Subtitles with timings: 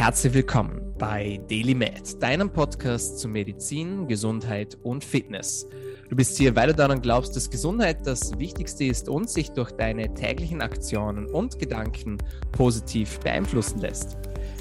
[0.00, 5.68] Herzlich willkommen bei Daily Med, deinem Podcast zu Medizin, Gesundheit und Fitness.
[6.08, 9.72] Du bist hier, weil du daran glaubst, dass Gesundheit das Wichtigste ist und sich durch
[9.72, 12.16] deine täglichen Aktionen und Gedanken
[12.50, 14.16] positiv beeinflussen lässt.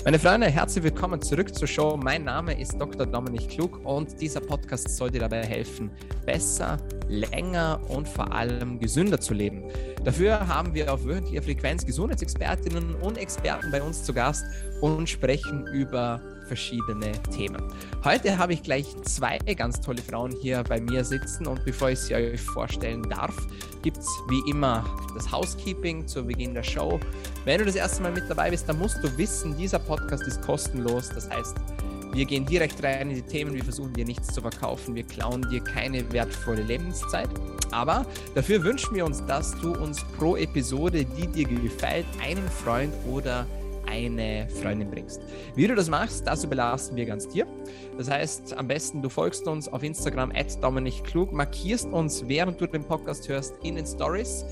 [0.05, 1.99] Meine Freunde, herzlich willkommen zurück zur Show.
[2.01, 3.05] Mein Name ist Dr.
[3.05, 5.91] Dominik Klug und dieser Podcast soll dir dabei helfen,
[6.25, 6.77] besser,
[7.09, 9.63] länger und vor allem gesünder zu leben.
[10.05, 14.45] Dafür haben wir auf wöchentlicher Frequenz Gesundheitsexpertinnen und Experten bei uns zu Gast
[14.79, 17.61] und sprechen über verschiedene Themen.
[18.03, 21.99] Heute habe ich gleich zwei ganz tolle Frauen hier bei mir sitzen und bevor ich
[21.99, 23.35] sie euch vorstellen darf,
[23.83, 24.83] gibt es wie immer
[25.15, 26.99] das Housekeeping zu Beginn der Show.
[27.45, 30.41] Wenn du das erste Mal mit dabei bist, dann musst du wissen, dieser Podcast ist
[30.41, 31.09] kostenlos.
[31.09, 31.55] Das heißt,
[32.13, 35.47] wir gehen direkt rein in die Themen, wir versuchen dir nichts zu verkaufen, wir klauen
[35.49, 37.29] dir keine wertvolle Lebenszeit.
[37.71, 42.93] Aber dafür wünschen wir uns, dass du uns pro Episode, die dir gefällt, einen Freund
[43.07, 43.45] oder
[43.85, 45.21] eine Freundin bringst.
[45.55, 47.45] Wie du das machst, das überlassen wir ganz dir.
[47.97, 52.67] Das heißt, am besten du folgst uns auf Instagram at Dominik markierst uns, während du
[52.67, 54.45] den Podcast hörst, in den Stories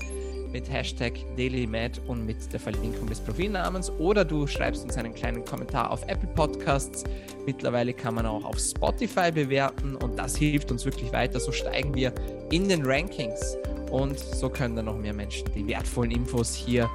[0.52, 5.44] mit Hashtag DailyMad und mit der Verlinkung des Profilnamens oder du schreibst uns einen kleinen
[5.44, 7.04] Kommentar auf Apple Podcasts.
[7.46, 11.40] Mittlerweile kann man auch auf Spotify bewerten und das hilft uns wirklich weiter.
[11.40, 12.12] So steigen wir
[12.50, 13.56] in den Rankings
[13.90, 16.88] und so können dann noch mehr Menschen die wertvollen Infos hier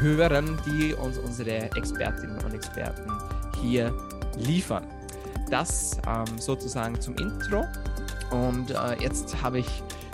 [0.00, 3.10] hören, die uns unsere Expertinnen und Experten
[3.60, 3.92] hier
[4.36, 4.86] liefern.
[5.50, 7.64] Das ähm, sozusagen zum Intro.
[8.30, 9.66] Und äh, jetzt habe ich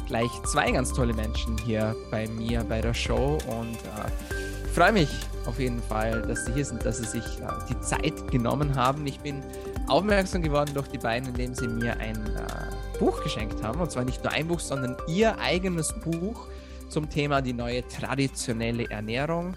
[0.06, 5.10] gleich zwei ganz tolle Menschen hier bei mir bei der Show und äh, freue mich
[5.46, 9.06] auf jeden Fall, dass sie hier sind, dass sie sich äh, die Zeit genommen haben.
[9.06, 9.42] Ich bin
[9.88, 12.65] aufmerksam geworden durch die beiden, indem sie mir ein äh,
[12.98, 13.80] Buch geschenkt haben.
[13.80, 16.48] Und zwar nicht nur ein Buch, sondern ihr eigenes Buch
[16.88, 19.56] zum Thema die neue traditionelle Ernährung.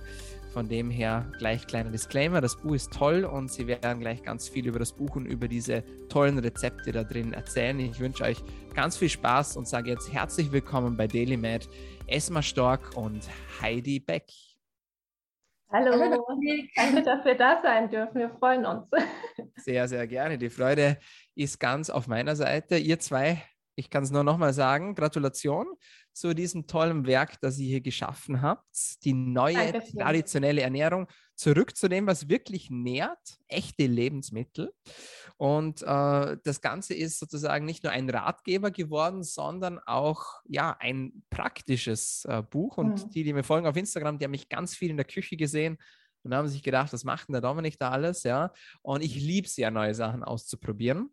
[0.53, 4.49] Von dem her gleich kleiner Disclaimer, das Buch ist toll und Sie werden gleich ganz
[4.49, 7.79] viel über das Buch und über diese tollen Rezepte da drin erzählen.
[7.79, 11.69] Ich wünsche euch ganz viel Spaß und sage jetzt herzlich willkommen bei Daily Med,
[12.07, 13.21] Esma Stork und
[13.61, 14.25] Heidi Beck.
[15.71, 15.91] Hallo,
[16.75, 18.15] danke, dass wir da sein dürfen.
[18.15, 18.87] Wir freuen uns.
[19.55, 20.35] Sehr, sehr gerne.
[20.39, 20.97] Die Freude
[21.39, 22.77] ist ganz auf meiner Seite.
[22.77, 23.41] Ihr zwei,
[23.75, 25.67] ich kann es nur nochmal sagen, Gratulation
[26.11, 29.03] zu diesem tollen Werk, das ihr hier geschaffen habt.
[29.05, 29.99] Die neue Dankeschön.
[29.99, 34.73] traditionelle Ernährung zurück zu dem, was wirklich nährt, echte Lebensmittel.
[35.37, 41.23] Und äh, das Ganze ist sozusagen nicht nur ein Ratgeber geworden, sondern auch ja ein
[41.29, 42.77] praktisches äh, Buch.
[42.77, 43.09] Und mhm.
[43.11, 45.77] die, die mir folgen auf Instagram, die haben mich ganz viel in der Küche gesehen
[46.23, 48.23] und haben sich gedacht, was macht denn der Dominik da alles?
[48.23, 48.51] Ja.
[48.81, 51.09] Und ich liebe es ja, neue Sachen auszuprobieren.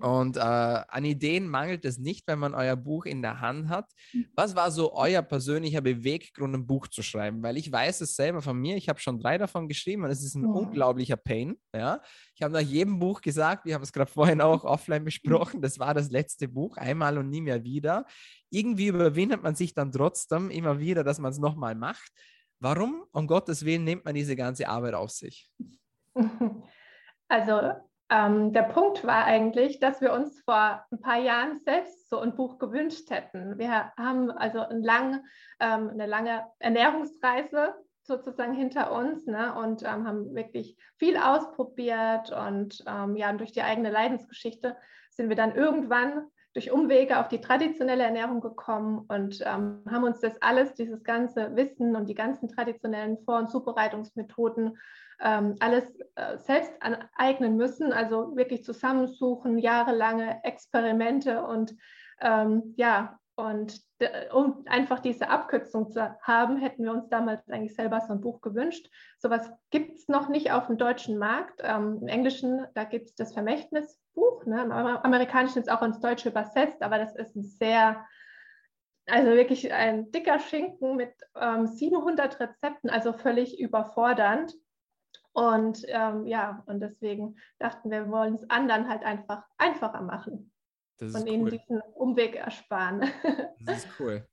[0.00, 3.90] Und äh, an Ideen mangelt es nicht, wenn man euer Buch in der Hand hat.
[4.12, 4.26] Hm.
[4.34, 7.42] Was war so euer persönlicher Beweggrund, ein Buch zu schreiben?
[7.42, 10.22] Weil ich weiß es selber von mir, ich habe schon drei davon geschrieben und es
[10.22, 10.58] ist ein oh.
[10.58, 11.56] unglaublicher Pain.
[11.74, 12.00] Ja?
[12.34, 15.78] Ich habe nach jedem Buch gesagt, wir haben es gerade vorhin auch offline besprochen, das
[15.78, 18.06] war das letzte Buch, einmal und nie mehr wieder.
[18.50, 22.12] Irgendwie überwindet man sich dann trotzdem immer wieder, dass man es nochmal macht.
[22.60, 25.50] Warum, um Gottes Willen, nimmt man diese ganze Arbeit auf sich?
[27.30, 27.60] Also
[28.10, 32.34] ähm, der Punkt war eigentlich, dass wir uns vor ein paar Jahren selbst so ein
[32.34, 33.58] Buch gewünscht hätten.
[33.58, 35.24] Wir haben also ein lang,
[35.60, 42.82] ähm, eine lange Ernährungsreise sozusagen hinter uns ne, und ähm, haben wirklich viel ausprobiert und
[42.86, 44.76] ähm, ja, durch die eigene Leidensgeschichte
[45.10, 50.20] sind wir dann irgendwann durch Umwege auf die traditionelle Ernährung gekommen und ähm, haben uns
[50.20, 54.78] das alles, dieses ganze Wissen und die ganzen traditionellen Vor- und Zubereitungsmethoden
[55.20, 61.74] ähm, alles äh, selbst aneignen müssen, also wirklich zusammensuchen, jahrelange Experimente und
[62.20, 63.80] ähm, ja, und
[64.32, 68.40] um einfach diese Abkürzung zu haben, hätten wir uns damals eigentlich selber so ein Buch
[68.40, 68.90] gewünscht.
[69.18, 71.60] Sowas gibt es noch nicht auf dem deutschen Markt.
[71.62, 73.36] Ähm, Im Englischen, da gibt es das
[74.18, 74.46] Vermächtnisbuch.
[74.46, 74.62] Ne?
[74.62, 78.04] Im Amerikanischen ist auch ins Deutsche übersetzt, aber das ist ein sehr,
[79.06, 84.54] also wirklich ein dicker Schinken mit ähm, 700 Rezepten, also völlig überfordernd.
[85.32, 90.52] Und ähm, ja, und deswegen dachten wir, wir wollen es anderen halt einfach einfacher machen.
[91.00, 91.50] Und ihnen cool.
[91.50, 93.08] diesen Umweg ersparen.
[93.60, 94.26] Das ist cool.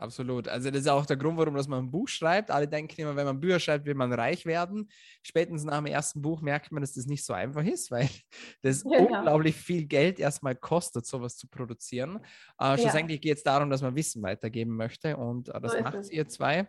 [0.00, 0.48] Absolut.
[0.48, 2.50] Also das ist auch der Grund, warum dass man ein Buch schreibt.
[2.50, 4.90] Alle denken immer, wenn man Bücher schreibt, will man reich werden.
[5.22, 8.08] Spätestens nach dem ersten Buch merkt man, dass das nicht so einfach ist, weil
[8.62, 8.96] das genau.
[8.96, 12.18] unglaublich viel Geld erstmal kostet, sowas zu produzieren.
[12.58, 13.30] Äh, schlussendlich ja.
[13.30, 16.66] geht es darum, dass man Wissen weitergeben möchte und äh, das so macht ihr zwei.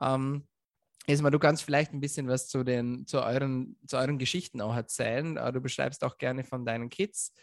[0.00, 0.48] Ähm,
[1.06, 4.74] Esma, du kannst vielleicht ein bisschen was zu, den, zu, euren, zu euren Geschichten auch
[4.74, 5.36] erzählen.
[5.36, 7.34] Äh, du beschreibst auch gerne von deinen Kids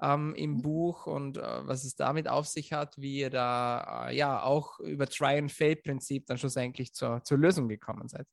[0.00, 0.62] ähm, im mhm.
[0.62, 4.80] Buch und äh, was es damit auf sich hat, wie ihr da äh, ja auch
[4.80, 8.26] über Try-and-Fail-Prinzip dann schlussendlich zur, zur Lösung gekommen seid.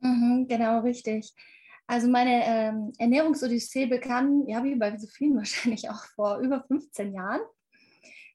[0.00, 1.32] Mhm, genau, richtig.
[1.86, 7.14] Also meine ähm, Ernährungsodyssee begann, ja, wie bei so vielen wahrscheinlich auch vor über 15
[7.14, 7.40] Jahren.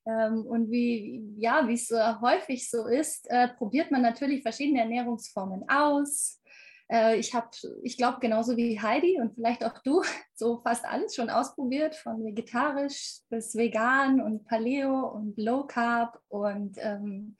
[0.07, 5.67] Ähm, und wie, ja, es so häufig so ist, äh, probiert man natürlich verschiedene Ernährungsformen
[5.67, 6.41] aus.
[6.89, 7.49] Äh, ich habe,
[7.83, 10.01] ich glaube, genauso wie Heidi und vielleicht auch du,
[10.33, 16.77] so fast alles schon ausprobiert, von vegetarisch bis vegan und Paleo und Low Carb und
[16.79, 17.35] ähm,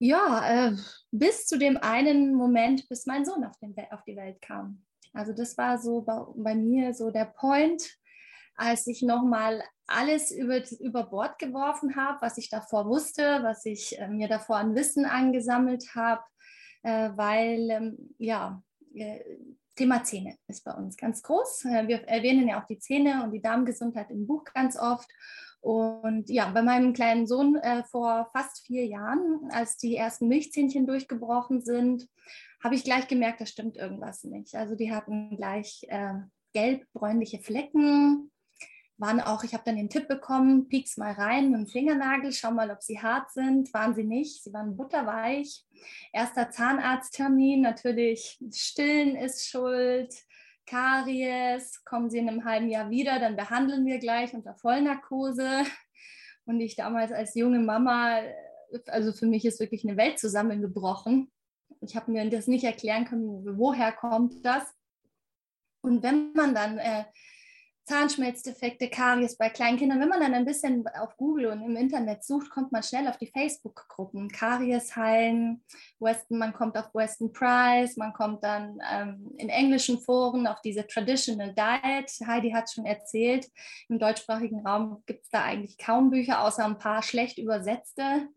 [0.00, 0.76] ja, äh,
[1.12, 4.82] bis zu dem einen Moment, bis mein Sohn auf, den, auf die Welt kam.
[5.12, 7.99] Also das war so bei, bei mir so der Point,
[8.54, 13.98] als ich nochmal alles über, über Bord geworfen habe, was ich davor wusste, was ich
[13.98, 16.22] äh, mir davor an Wissen angesammelt habe,
[16.82, 18.62] äh, weil ähm, ja,
[18.94, 19.20] äh,
[19.76, 21.64] Thema Zähne ist bei uns ganz groß.
[21.64, 25.10] Äh, wir erwähnen ja auch die Zähne und die Darmgesundheit im Buch ganz oft.
[25.60, 30.86] Und ja, bei meinem kleinen Sohn äh, vor fast vier Jahren, als die ersten Milchzähnchen
[30.86, 32.08] durchgebrochen sind,
[32.62, 34.54] habe ich gleich gemerkt, da stimmt irgendwas nicht.
[34.54, 35.86] Also die hatten gleich
[36.52, 38.30] gelb-bräunliche Flecken,
[39.00, 42.50] waren auch, ich habe dann den Tipp bekommen, piek's mal rein mit dem Fingernagel, schau
[42.50, 43.72] mal, ob sie hart sind.
[43.72, 45.64] Waren sie nicht, sie waren butterweich.
[46.12, 50.14] Erster Zahnarzttermin, natürlich Stillen ist schuld,
[50.66, 55.64] Karies, kommen sie in einem halben Jahr wieder, dann behandeln wir gleich unter Vollnarkose.
[56.44, 58.20] Und ich damals als junge Mama,
[58.86, 61.30] also für mich ist wirklich eine Welt zusammengebrochen.
[61.80, 64.62] Ich habe mir das nicht erklären können, woher kommt das.
[65.80, 67.04] Und wenn man dann äh,
[67.90, 69.98] Zahnschmelzdefekte, Karies bei Kleinkindern.
[69.98, 73.16] Wenn man dann ein bisschen auf Google und im Internet sucht, kommt man schnell auf
[73.16, 74.28] die Facebook-Gruppen.
[74.28, 75.64] Karies heilen,
[75.98, 80.86] Weston, man kommt auf Weston Price, man kommt dann ähm, in englischen Foren auf diese
[80.86, 82.12] Traditional Diet.
[82.28, 83.48] Heidi hat schon erzählt,
[83.88, 88.28] im deutschsprachigen Raum gibt es da eigentlich kaum Bücher, außer ein paar schlecht übersetzte.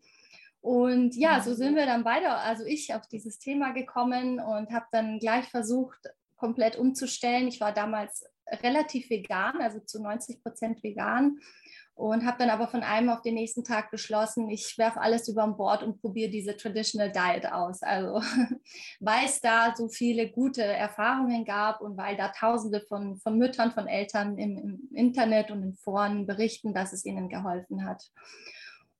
[0.62, 4.86] Und ja, so sind wir dann beide, also ich, auf dieses Thema gekommen und habe
[4.90, 6.00] dann gleich versucht,
[6.34, 7.46] komplett umzustellen.
[7.46, 8.24] Ich war damals
[8.62, 11.38] relativ vegan, also zu 90 Prozent vegan
[11.96, 15.46] und habe dann aber von einem auf den nächsten Tag beschlossen, ich werfe alles über
[15.46, 17.82] Bord und probiere diese Traditional Diet aus.
[17.82, 18.20] Also
[19.00, 23.72] weil es da so viele gute Erfahrungen gab und weil da Tausende von, von Müttern,
[23.72, 28.10] von Eltern im, im Internet und in Foren berichten, dass es ihnen geholfen hat.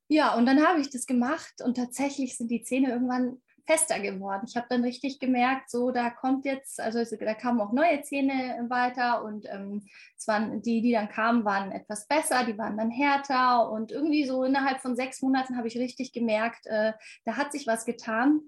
[0.07, 4.45] Ja, und dann habe ich das gemacht und tatsächlich sind die Zähne irgendwann fester geworden.
[4.47, 8.65] Ich habe dann richtig gemerkt, so da kommt jetzt, also da kamen auch neue Zähne
[8.69, 9.83] weiter und ähm,
[10.17, 14.25] es waren die, die dann kamen, waren etwas besser, die waren dann härter und irgendwie
[14.25, 16.93] so innerhalb von sechs Monaten habe ich richtig gemerkt, äh,
[17.25, 18.41] da hat sich was getan.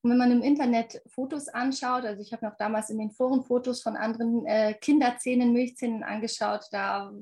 [0.00, 3.10] Und wenn man im Internet Fotos anschaut, also ich habe mir auch damals in den
[3.10, 7.12] Foren Fotos von anderen äh, Kinderzähnen, Milchzähnen angeschaut, da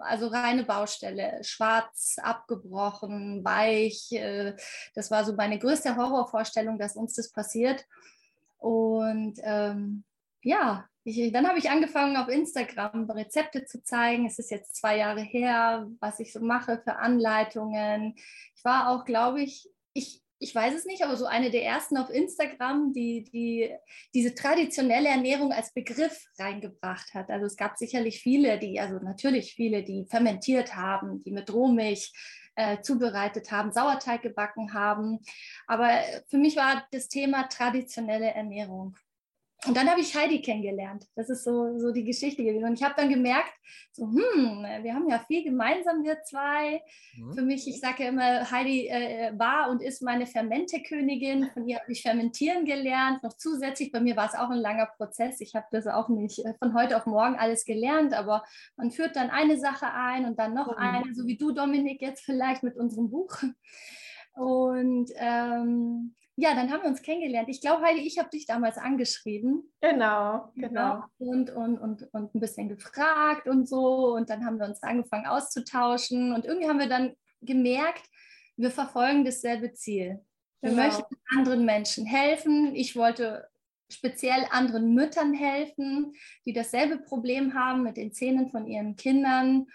[0.00, 4.12] also reine Baustelle, schwarz, abgebrochen, weich.
[4.12, 4.56] Äh,
[4.94, 7.84] das war so meine größte Horrorvorstellung, dass uns das passiert.
[8.58, 10.04] Und ähm,
[10.42, 14.26] ja, ich, dann habe ich angefangen, auf Instagram Rezepte zu zeigen.
[14.26, 18.14] Es ist jetzt zwei Jahre her, was ich so mache für Anleitungen.
[18.56, 21.96] Ich war auch, glaube ich, ich, ich weiß es nicht, aber so eine der ersten
[21.96, 23.74] auf Instagram, die, die
[24.12, 27.30] diese traditionelle Ernährung als Begriff reingebracht hat.
[27.30, 32.12] Also es gab sicherlich viele, die, also natürlich viele, die fermentiert haben, die mit Rohmilch
[32.56, 35.20] äh, zubereitet haben, Sauerteig gebacken haben.
[35.66, 35.88] Aber
[36.28, 38.98] für mich war das Thema traditionelle Ernährung.
[39.66, 41.06] Und dann habe ich Heidi kennengelernt.
[41.14, 42.64] Das ist so, so die Geschichte gewesen.
[42.64, 43.52] Und ich habe dann gemerkt,
[43.92, 46.82] so, hm, wir haben ja viel gemeinsam, wir zwei.
[47.16, 47.32] Mhm.
[47.34, 51.50] Für mich, ich sage ja immer, Heidi äh, war und ist meine Fermentekönigin.
[51.52, 53.22] Von ihr habe ich fermentieren gelernt.
[53.22, 55.40] Noch zusätzlich, bei mir war es auch ein langer Prozess.
[55.40, 58.44] Ich habe das auch nicht äh, von heute auf morgen alles gelernt, aber
[58.76, 60.76] man führt dann eine Sache ein und dann noch mhm.
[60.76, 63.36] eine, so wie du, Dominik, jetzt vielleicht mit unserem Buch.
[64.34, 67.48] Und ähm, ja, dann haben wir uns kennengelernt.
[67.48, 69.72] Ich glaube, Heidi, ich habe dich damals angeschrieben.
[69.80, 71.04] Genau, genau.
[71.18, 74.14] Und, und, und, und ein bisschen gefragt und so.
[74.14, 76.32] Und dann haben wir uns angefangen auszutauschen.
[76.32, 78.02] Und irgendwie haben wir dann gemerkt,
[78.56, 80.24] wir verfolgen dasselbe Ziel.
[80.60, 80.82] Wir genau.
[80.82, 82.74] möchten anderen Menschen helfen.
[82.74, 83.48] Ich wollte
[83.90, 86.14] speziell anderen Müttern helfen,
[86.46, 89.66] die dasselbe Problem haben mit den Zähnen von ihren Kindern.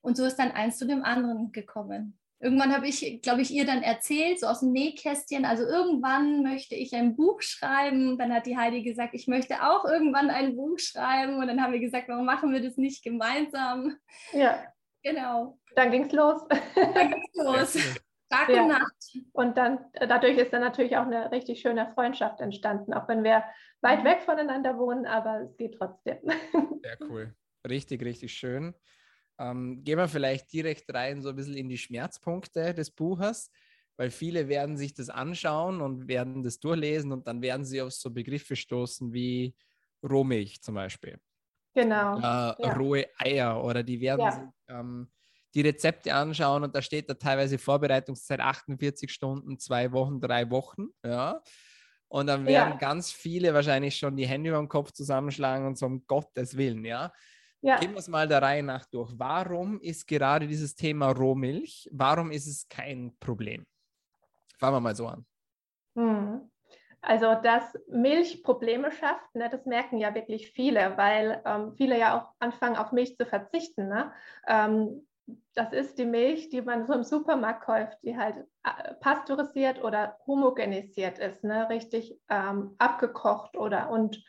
[0.00, 2.18] Und so ist dann eins zu dem anderen gekommen.
[2.42, 6.74] Irgendwann habe ich, glaube ich, ihr dann erzählt, so aus dem Nähkästchen, also irgendwann möchte
[6.74, 8.16] ich ein Buch schreiben.
[8.18, 11.36] Dann hat die Heidi gesagt, ich möchte auch irgendwann ein Buch schreiben.
[11.36, 13.96] Und dann haben wir gesagt, warum machen wir das nicht gemeinsam?
[14.32, 14.64] Ja.
[15.02, 15.58] Genau.
[15.76, 16.42] Dann ging es los.
[16.74, 18.00] Dann ging es los.
[18.30, 18.62] Tag ja.
[18.62, 19.18] und Nacht.
[19.32, 23.44] Und dann, dadurch ist dann natürlich auch eine richtig schöne Freundschaft entstanden, auch wenn wir
[23.82, 24.04] weit mhm.
[24.04, 26.18] weg voneinander wohnen, aber es geht trotzdem.
[26.82, 27.34] Sehr cool.
[27.68, 28.74] Richtig, richtig schön.
[29.40, 33.50] Ähm, gehen wir vielleicht direkt rein, so ein bisschen in die Schmerzpunkte des Buches,
[33.96, 37.92] weil viele werden sich das anschauen und werden das durchlesen und dann werden sie auf
[37.92, 39.54] so Begriffe stoßen wie
[40.02, 41.18] Rohmilch zum Beispiel.
[41.74, 42.18] Genau.
[42.18, 42.72] Äh, ja.
[42.76, 44.30] Rohe Eier oder die werden ja.
[44.32, 45.10] sich, ähm,
[45.54, 50.88] die Rezepte anschauen und da steht da teilweise Vorbereitungszeit 48 Stunden, zwei Wochen, drei Wochen.
[51.02, 51.42] Ja.
[52.08, 52.76] Und dann werden ja.
[52.76, 56.84] ganz viele wahrscheinlich schon die Hände über den Kopf zusammenschlagen und so um Gottes Willen,
[56.84, 57.12] ja.
[57.62, 57.78] Ja.
[57.78, 59.12] Gehen wir es mal der Reihe nach durch.
[59.16, 63.66] Warum ist gerade dieses Thema Rohmilch, warum ist es kein Problem?
[64.58, 65.26] Fangen wir mal so an.
[65.96, 66.50] Hm.
[67.02, 72.18] Also, dass Milch Probleme schafft, ne, das merken ja wirklich viele, weil ähm, viele ja
[72.18, 73.88] auch anfangen, auf Milch zu verzichten.
[73.88, 74.12] Ne?
[74.46, 75.06] Ähm,
[75.54, 80.18] das ist die Milch, die man so im Supermarkt kauft, die halt äh, pasteurisiert oder
[80.26, 81.68] homogenisiert ist, ne?
[81.70, 84.22] richtig ähm, abgekocht oder und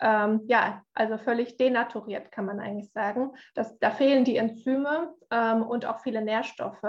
[0.00, 3.32] ähm, ja, also völlig denaturiert kann man eigentlich sagen.
[3.54, 6.84] Das, da fehlen die Enzyme ähm, und auch viele Nährstoffe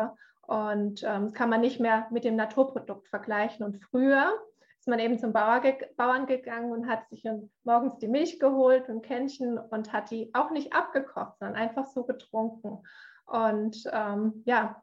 [0.47, 3.65] und ähm, kann man nicht mehr mit dem Naturprodukt vergleichen.
[3.65, 4.33] Und früher
[4.79, 7.23] ist man eben zum Bauer ge Bauern gegangen und hat sich
[7.63, 12.03] morgens die Milch geholt, ein Kännchen und hat die auch nicht abgekocht, sondern einfach so
[12.03, 12.79] getrunken.
[13.25, 14.81] Und ähm, ja,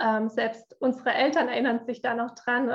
[0.00, 2.68] ähm, selbst unsere Eltern erinnern sich da noch dran,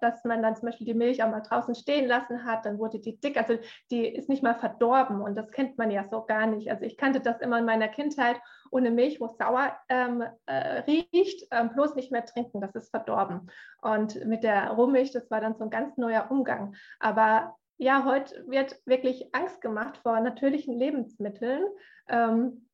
[0.00, 2.98] dass man dann zum Beispiel die Milch auch mal draußen stehen lassen hat, dann wurde
[2.98, 3.58] die dick, also
[3.90, 6.70] die ist nicht mal verdorben und das kennt man ja so gar nicht.
[6.70, 10.80] Also ich kannte das immer in meiner Kindheit, ohne Milch, wo es sauer ähm, äh,
[10.80, 13.50] riecht, ähm, bloß nicht mehr trinken, das ist verdorben.
[13.80, 16.74] Und mit der Rohmilch, das war dann so ein ganz neuer Umgang.
[16.98, 21.64] Aber ja, heute wird wirklich Angst gemacht vor natürlichen Lebensmitteln.
[22.08, 22.67] Ähm,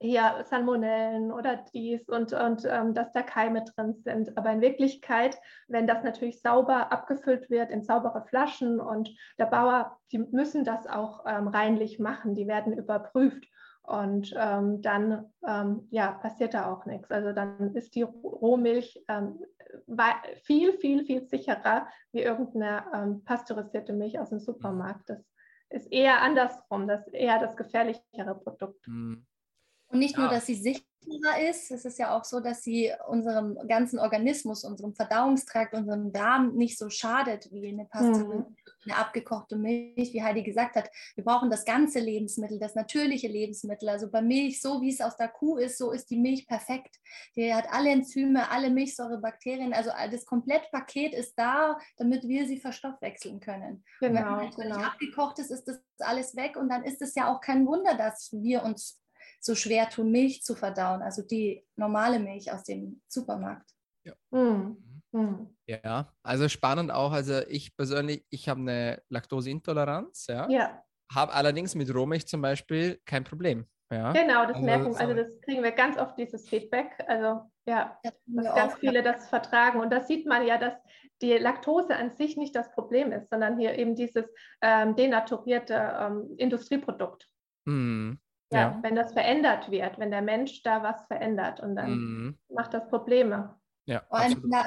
[0.00, 4.36] hier Salmonellen oder dies und, und ähm, dass da Keime drin sind.
[4.36, 9.98] Aber in Wirklichkeit, wenn das natürlich sauber abgefüllt wird in saubere Flaschen und der Bauer,
[10.12, 13.46] die müssen das auch ähm, reinlich machen, die werden überprüft.
[13.82, 17.10] Und ähm, dann ähm, ja, passiert da auch nichts.
[17.10, 19.40] Also dann ist die Rohmilch ähm,
[20.42, 25.08] viel, viel, viel sicherer wie irgendeine ähm, pasteurisierte Milch aus dem Supermarkt.
[25.08, 25.24] Das
[25.70, 28.86] ist eher andersrum, das ist eher das gefährlichere Produkt.
[28.86, 29.26] Mhm.
[29.88, 30.20] Und nicht ja.
[30.20, 34.64] nur, dass sie sichtbarer ist, es ist ja auch so, dass sie unserem ganzen Organismus,
[34.64, 38.56] unserem Verdauungstrakt, unserem Darm nicht so schadet wie eine Pasteurine, mhm.
[38.84, 40.90] eine abgekochte Milch, wie Heidi gesagt hat.
[41.14, 43.88] Wir brauchen das ganze Lebensmittel, das natürliche Lebensmittel.
[43.88, 46.96] Also bei Milch, so wie es aus der Kuh ist, so ist die Milch perfekt.
[47.34, 53.40] Die hat alle Enzyme, alle Milchsäurebakterien, also das Komplettpaket ist da, damit wir sie verstoffwechseln
[53.40, 53.82] können.
[54.00, 54.76] Genau, wenn man genau.
[54.76, 58.30] abgekocht ist, ist das alles weg und dann ist es ja auch kein Wunder, dass
[58.32, 59.00] wir uns
[59.40, 63.70] so schwer tun, Milch zu verdauen, also die normale Milch aus dem Supermarkt.
[64.04, 64.14] Ja.
[64.30, 64.76] Mhm.
[65.12, 65.56] Mhm.
[65.66, 67.12] Ja, also spannend auch.
[67.12, 70.48] Also ich persönlich, ich habe eine Laktoseintoleranz, ja.
[70.50, 70.82] ja.
[71.12, 73.66] Habe allerdings mit Rohmilch zum Beispiel kein Problem.
[73.90, 74.12] Ja.
[74.12, 76.92] Genau, das also, merken, also das kriegen wir ganz oft, dieses Feedback.
[77.06, 79.80] Also ja, das dass ganz auch, viele das vertragen.
[79.80, 80.74] Und das sieht man ja, dass
[81.22, 84.26] die Laktose an sich nicht das Problem ist, sondern hier eben dieses
[84.60, 87.26] ähm, denaturierte ähm, Industrieprodukt.
[87.64, 88.20] Mhm.
[88.50, 92.38] Ja, ja, wenn das verändert wird, wenn der Mensch da was verändert und dann mhm.
[92.48, 93.54] macht das Probleme.
[93.84, 94.02] Ja,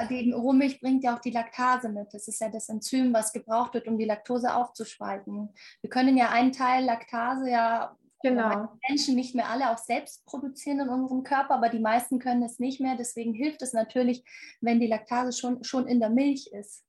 [0.08, 2.12] die Rohmilch bringt ja auch die Laktase mit.
[2.12, 5.54] Das ist ja das Enzym, was gebraucht wird, um die Laktose aufzuspalten.
[5.80, 8.68] Wir können ja einen Teil Laktase ja Genau.
[8.88, 12.58] Menschen nicht mehr alle auch selbst produzieren in unserem Körper, aber die meisten können es
[12.58, 12.96] nicht mehr.
[12.96, 14.24] Deswegen hilft es natürlich,
[14.60, 16.84] wenn die Laktase schon, schon in der Milch ist.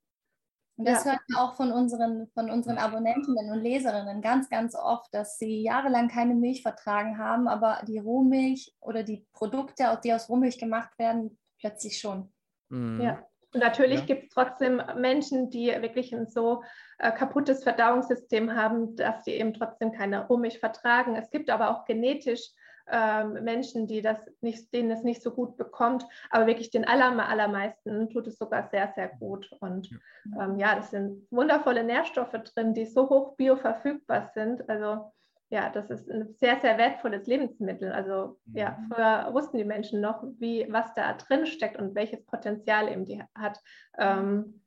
[0.76, 1.12] Und das ja.
[1.12, 5.62] hört man auch von unseren, von unseren Abonnentinnen und Leserinnen ganz, ganz oft, dass sie
[5.62, 10.98] jahrelang keine Milch vertragen haben, aber die Rohmilch oder die Produkte, die aus Rohmilch gemacht
[10.98, 12.32] werden, plötzlich schon.
[12.70, 13.00] Mhm.
[13.00, 13.26] Ja.
[13.52, 14.06] Und natürlich ja.
[14.06, 16.64] gibt es trotzdem Menschen, die wirklich ein so
[16.98, 21.14] äh, kaputtes Verdauungssystem haben, dass sie eben trotzdem keine Rohmilch vertragen.
[21.14, 22.50] Es gibt aber auch genetisch
[22.90, 27.28] ähm, Menschen, die das nicht, denen es nicht so gut bekommt, aber wirklich den aller,
[27.28, 29.50] allermeisten tut es sogar sehr, sehr gut.
[29.60, 29.90] Und
[30.38, 34.68] ähm, ja, das sind wundervolle Nährstoffe drin, die so hoch bioverfügbar sind.
[34.68, 35.12] Also
[35.50, 37.92] ja, das ist ein sehr, sehr wertvolles Lebensmittel.
[37.92, 38.88] Also ja, mhm.
[38.88, 43.22] früher wussten die Menschen noch, wie, was da drin steckt und welches Potenzial eben die
[43.36, 43.60] hat.
[43.98, 44.62] Ähm,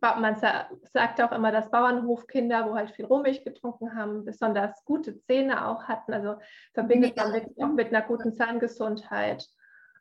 [0.00, 5.68] man sagt auch immer, dass Bauernhofkinder, wo halt viel Rohmilch getrunken haben, besonders gute Zähne
[5.68, 6.12] auch hatten.
[6.12, 6.36] Also
[6.72, 9.46] verbindet man wirklich auch mit einer guten Zahngesundheit.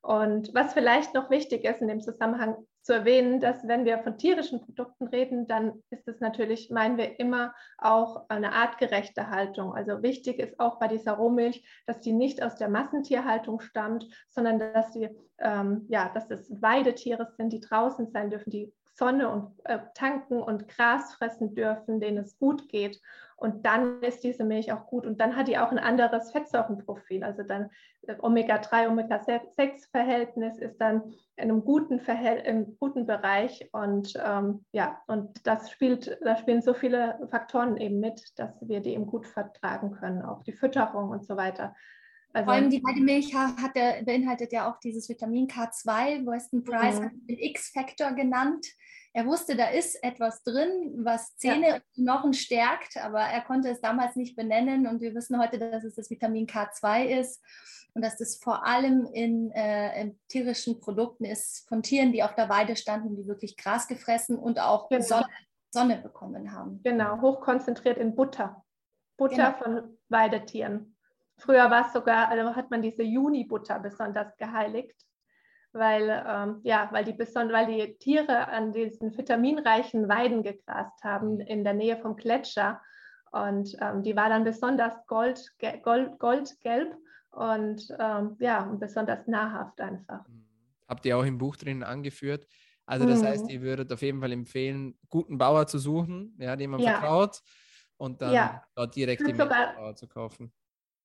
[0.01, 4.17] Und was vielleicht noch wichtig ist in dem Zusammenhang zu erwähnen, dass wenn wir von
[4.17, 9.73] tierischen Produkten reden, dann ist es natürlich, meinen wir immer auch eine artgerechte Haltung.
[9.73, 14.59] Also wichtig ist auch bei dieser Rohmilch, dass die nicht aus der Massentierhaltung stammt, sondern
[14.59, 19.53] dass sie, ähm, ja, dass es Weidetiere sind, die draußen sein dürfen, die Sonne und
[19.65, 23.01] äh, tanken und Gras fressen dürfen, denen es gut geht.
[23.41, 25.07] Und dann ist diese Milch auch gut.
[25.07, 27.23] Und dann hat die auch ein anderes Fettsäurenprofil.
[27.23, 27.71] Also dann
[28.05, 33.67] äh, Omega-3, Omega-6-Verhältnis ist dann in einem guten, Verhält im guten Bereich.
[33.71, 38.79] Und ähm, ja, und das spielt, da spielen so viele Faktoren eben mit, dass wir
[38.79, 41.75] die eben gut vertragen können, auch die Fütterung und so weiter.
[42.33, 46.25] Also, Vor allem die Weidemilch hat der, beinhaltet ja auch dieses Vitamin K2.
[46.25, 47.05] Weston Price mhm.
[47.05, 48.65] hat den X-Faktor genannt.
[49.13, 51.75] Er wusste, da ist etwas drin, was Zähne ja.
[51.75, 54.87] und Knochen stärkt, aber er konnte es damals nicht benennen.
[54.87, 57.43] Und wir wissen heute, dass es das Vitamin K2 ist
[57.93, 62.35] und dass das vor allem in, äh, in tierischen Produkten ist, von Tieren, die auf
[62.35, 65.03] der Weide standen, die wirklich Gras gefressen und auch genau.
[65.03, 65.27] Sonne,
[65.71, 66.81] Sonne, bekommen haben.
[66.83, 68.63] Genau, hochkonzentriert in Butter.
[69.17, 69.63] Butter genau.
[69.63, 70.95] von Weidetieren.
[71.41, 74.95] Früher war es sogar, also hat man diese Juni-Butter besonders geheiligt
[75.73, 81.63] weil, ähm, ja, weil, die weil die Tiere an diesen vitaminreichen Weiden gegrast haben in
[81.63, 82.81] der Nähe vom Gletscher.
[83.31, 86.93] Und ähm, die war dann besonders gold, gold, goldgelb
[87.31, 90.27] und ähm, ja, besonders nahrhaft einfach.
[90.27, 90.45] Mhm.
[90.89, 92.45] Habt ihr auch im Buch drin angeführt.
[92.85, 93.27] Also das mhm.
[93.27, 96.99] heißt, ihr würdet auf jeden Fall empfehlen, guten Bauer zu suchen, ja, dem man ja.
[96.99, 97.41] vertraut
[97.95, 98.63] und dann ja.
[98.75, 100.51] dort direkt die Bauer zu kaufen.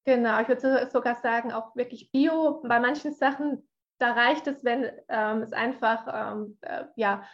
[0.06, 2.62] Genau, ich würde sogar sagen, auch wirklich Bio.
[2.62, 7.24] Bei manchen Sachen da reicht es, wenn ähm, es einfach, ähm, äh, ja,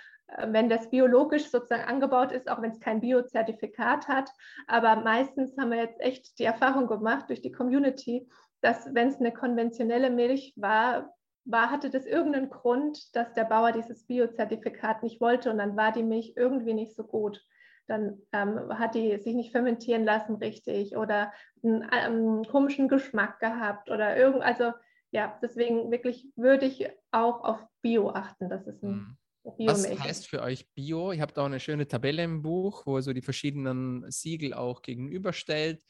[0.47, 4.31] wenn das biologisch sozusagen angebaut ist, auch wenn es kein Biozertifikat hat.
[4.67, 8.29] Aber meistens haben wir jetzt echt die Erfahrung gemacht durch die Community,
[8.63, 11.15] dass wenn es eine konventionelle Milch war,
[11.45, 15.93] war, hatte das irgendeinen Grund, dass der Bauer dieses Biozertifikat nicht wollte und dann war
[15.93, 17.45] die Milch irgendwie nicht so gut.
[17.93, 21.31] Dann ähm, hat die sich nicht fermentieren lassen richtig oder
[21.63, 24.73] einen, einen komischen Geschmack gehabt oder irgend, also
[25.11, 28.49] ja, deswegen wirklich würde ich auch auf Bio achten.
[28.49, 29.17] Das ist ein mhm.
[29.45, 31.13] Was heißt für euch Bio?
[31.13, 34.83] Ihr habt auch eine schöne Tabelle im Buch, wo ihr so die verschiedenen Siegel auch
[34.83, 35.83] gegenüberstellt,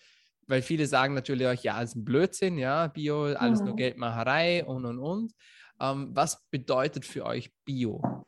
[0.46, 3.66] weil viele sagen natürlich auch, ja, ist ein Blödsinn, ja, Bio, alles mhm.
[3.66, 5.32] nur Geldmacherei und und und.
[5.80, 8.24] Ähm, was bedeutet für euch Bio?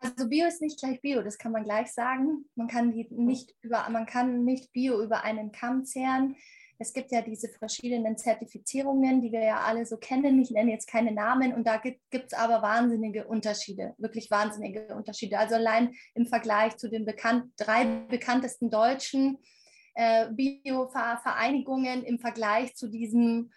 [0.00, 2.44] Also Bio ist nicht gleich Bio, das kann man gleich sagen.
[2.54, 6.36] Man kann nicht über, man kann nicht Bio über einen Kamm zehren.
[6.80, 10.40] Es gibt ja diese verschiedenen Zertifizierungen, die wir ja alle so kennen.
[10.40, 15.38] Ich nenne jetzt keine Namen und da gibt es aber wahnsinnige Unterschiede, wirklich wahnsinnige Unterschiede.
[15.38, 19.38] Also allein im Vergleich zu den bekannt, drei bekanntesten deutschen
[19.94, 23.50] äh, Bio-Vereinigungen im Vergleich zu diesem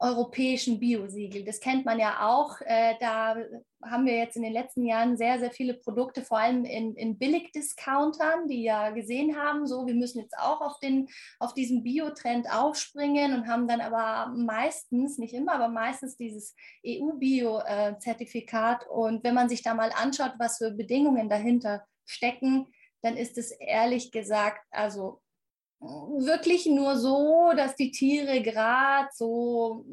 [0.00, 1.44] europäischen Biosiegel.
[1.44, 2.60] Das kennt man ja auch.
[2.60, 3.36] Äh, da
[3.84, 7.18] haben wir jetzt in den letzten Jahren sehr, sehr viele Produkte, vor allem in, in
[7.18, 11.08] Billigdiscountern, die ja gesehen haben, so wir müssen jetzt auch auf, den,
[11.40, 16.54] auf diesen Biotrend aufspringen und haben dann aber meistens, nicht immer, aber meistens dieses
[16.86, 18.86] EU-Bio-Zertifikat.
[18.88, 22.68] Und wenn man sich da mal anschaut, was für Bedingungen dahinter stecken,
[23.02, 25.20] dann ist es ehrlich gesagt, also
[25.80, 29.84] wirklich nur so, dass die Tiere gerade so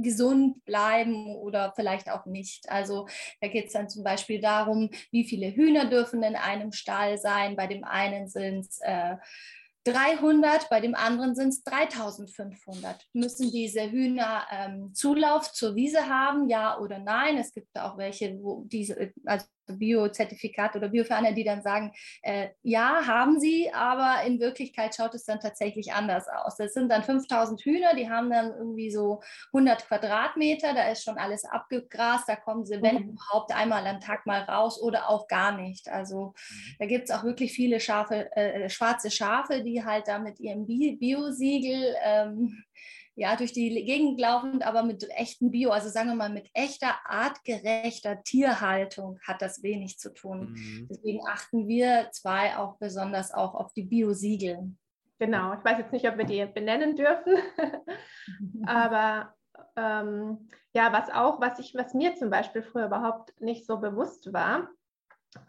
[0.00, 2.70] gesund bleiben oder vielleicht auch nicht.
[2.70, 3.06] Also
[3.40, 7.56] da geht es dann zum Beispiel darum, wie viele Hühner dürfen in einem Stall sein.
[7.56, 9.16] Bei dem einen sind es äh,
[9.84, 13.06] 300, bei dem anderen sind es 3500.
[13.12, 17.36] Müssen diese Hühner ähm, Zulauf zur Wiese haben, ja oder nein?
[17.38, 23.06] Es gibt auch welche, wo diese, also Biozertifikat oder Bioferner, die dann sagen, äh, ja,
[23.06, 26.56] haben sie, aber in Wirklichkeit schaut es dann tatsächlich anders aus.
[26.56, 29.20] Das sind dann 5000 Hühner, die haben dann irgendwie so
[29.52, 33.10] 100 Quadratmeter, da ist schon alles abgegrast, da kommen sie, wenn mhm.
[33.10, 35.88] überhaupt, einmal am Tag mal raus oder auch gar nicht.
[35.88, 36.76] Also mhm.
[36.78, 40.66] da gibt es auch wirklich viele Schafe, äh, schwarze Schafe, die halt da mit ihrem
[40.66, 42.62] Biosiegel ähm,
[43.16, 46.94] ja, durch die Gegend laufend, aber mit echtem Bio, also sagen wir mal mit echter,
[47.06, 50.52] artgerechter Tierhaltung hat das wenig zu tun.
[50.52, 50.88] Mhm.
[50.90, 54.70] Deswegen achten wir zwei auch besonders auch auf die Biosiegel.
[55.18, 57.36] Genau, ich weiß jetzt nicht, ob wir die benennen dürfen,
[58.66, 59.34] aber
[59.76, 64.30] ähm, ja, was auch, was ich, was mir zum Beispiel früher überhaupt nicht so bewusst
[64.34, 64.68] war,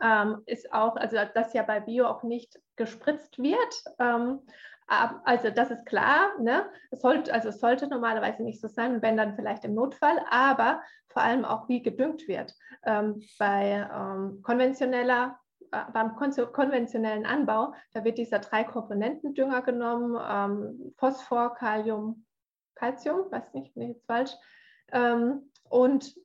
[0.01, 3.83] ähm, ist auch, also dass ja bei Bio auch nicht gespritzt wird.
[3.99, 4.39] Ähm,
[4.87, 6.65] also das ist klar, ne?
[6.91, 10.81] es, sollte, also es sollte normalerweise nicht so sein, wenn dann vielleicht im Notfall, aber
[11.09, 12.55] vor allem auch wie gedüngt wird.
[12.83, 15.37] Ähm, bei ähm, konventioneller
[15.71, 22.25] äh, beim konventionellen Anbau, da wird dieser drei Komponenten Dünger genommen, ähm, Phosphor, Kalium,
[22.75, 24.31] Calcium, weiß nicht, bin ich jetzt falsch,
[24.91, 26.15] ähm, und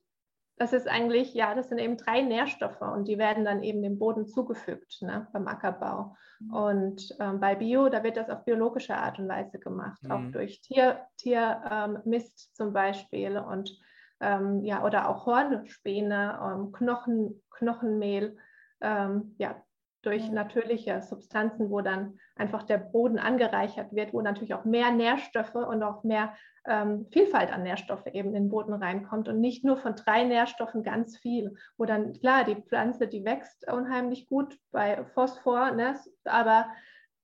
[0.63, 3.99] das ist eigentlich, ja, das sind eben drei Nährstoffe und die werden dann eben dem
[3.99, 6.15] Boden zugefügt ne, beim Ackerbau.
[6.39, 6.53] Mhm.
[6.53, 10.11] Und ähm, bei Bio, da wird das auf biologische Art und Weise gemacht, mhm.
[10.11, 13.77] auch durch Tier, Tiermist ähm, zum Beispiel und
[14.21, 18.37] ähm, ja, oder auch Hornspäne, ähm, Knochen, Knochenmehl.
[18.79, 19.61] Ähm, ja,
[20.03, 25.55] durch natürliche Substanzen, wo dann einfach der Boden angereichert wird, wo natürlich auch mehr Nährstoffe
[25.55, 26.35] und auch mehr
[26.65, 30.83] ähm, Vielfalt an Nährstoffe eben in den Boden reinkommt und nicht nur von drei Nährstoffen
[30.83, 36.67] ganz viel, wo dann klar die Pflanze, die wächst unheimlich gut bei Phosphor, ne, aber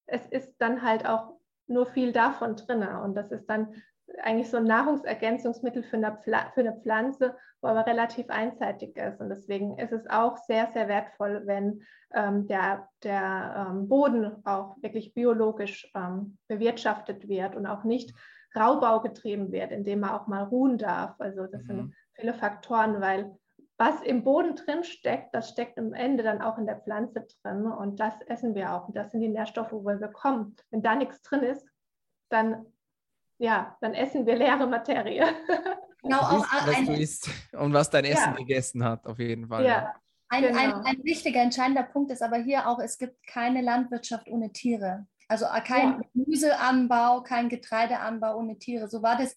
[0.06, 1.34] es ist dann halt auch
[1.68, 3.76] nur viel davon drin und das ist dann
[4.24, 9.20] eigentlich so ein Nahrungsergänzungsmittel für eine, für eine Pflanze, wo aber relativ einseitig ist.
[9.20, 11.82] Und deswegen ist es auch sehr, sehr wertvoll, wenn
[12.14, 18.14] ähm, der, der ähm, Boden auch wirklich biologisch ähm, bewirtschaftet wird und auch nicht
[18.56, 21.16] Raubau getrieben wird, indem man auch mal ruhen darf.
[21.20, 21.68] Also das mhm.
[21.68, 23.36] sind viele Faktoren, weil
[23.78, 27.66] was im Boden drin steckt, das steckt am Ende dann auch in der Pflanze drin
[27.66, 28.90] und das essen wir auch.
[28.90, 30.56] Und das sind die Nährstoffe, wo wir bekommen.
[30.70, 31.66] Wenn da nichts drin ist,
[32.30, 32.66] dann
[33.40, 35.26] ja, dann essen wir leere Materie.
[36.02, 38.36] Genau, auch isst, was ein, du isst und was dein Essen ja.
[38.36, 39.66] gegessen hat, auf jeden Fall.
[39.66, 39.70] Ja.
[39.70, 39.96] ja.
[40.30, 40.58] Ein, genau.
[40.58, 45.08] ein, ein, wichtiger, entscheidender Punkt ist aber hier auch, es gibt keine Landwirtschaft ohne Tiere.
[45.28, 46.02] Also äh, kein ja.
[46.14, 48.88] Gemüseanbau, kein Getreideanbau ohne Tiere.
[48.88, 49.36] So war das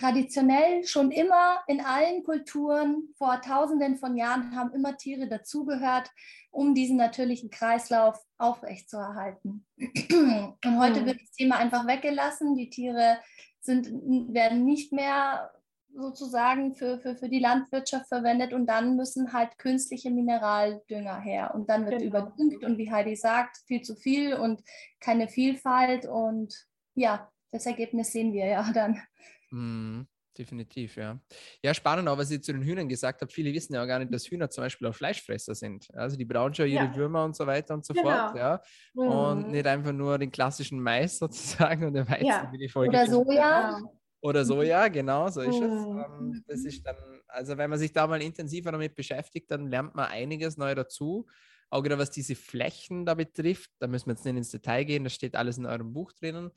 [0.00, 6.10] traditionell schon immer in allen Kulturen vor tausenden von Jahren haben immer Tiere dazugehört,
[6.50, 9.66] um diesen natürlichen Kreislauf aufrechtzuerhalten.
[9.78, 11.06] Und heute mhm.
[11.06, 12.56] wird das Thema einfach weggelassen.
[12.56, 13.18] Die Tiere
[13.60, 13.88] sind,
[14.32, 15.52] werden nicht mehr
[15.94, 21.68] sozusagen für, für, für die Landwirtschaft verwendet und dann müssen halt künstliche Mineraldünger her und
[21.68, 22.18] dann wird genau.
[22.18, 24.62] überdüngt und wie Heidi sagt, viel zu viel und
[25.00, 26.54] keine Vielfalt und
[26.94, 29.02] ja, das Ergebnis sehen wir ja dann.
[29.50, 31.18] Mhm, definitiv, ja.
[31.62, 33.32] Ja, spannend auch, was ich zu den Hühnern gesagt habe.
[33.32, 35.88] Viele wissen ja auch gar nicht, dass Hühner zum Beispiel auch Fleischfresser sind.
[35.94, 36.96] Also die brauchen schon ihre ja.
[36.96, 38.08] Würmer und so weiter und so genau.
[38.08, 38.60] fort, ja.
[38.94, 39.02] Mhm.
[39.02, 42.48] Und nicht einfach nur den klassischen Mais sozusagen und den Weizen, ja.
[42.52, 42.90] wie die Folge.
[42.90, 43.76] Oder Soja.
[43.76, 44.00] Genau.
[44.22, 45.60] Oder Soja, genau, so ist es.
[45.60, 46.04] Mhm.
[46.04, 49.94] Ähm, das ist dann, also wenn man sich da mal intensiver damit beschäftigt, dann lernt
[49.94, 51.26] man einiges neu dazu.
[51.70, 55.04] Auch gerade was diese Flächen da betrifft, da müssen wir jetzt nicht ins Detail gehen,
[55.04, 56.50] das steht alles in eurem Buch drinnen.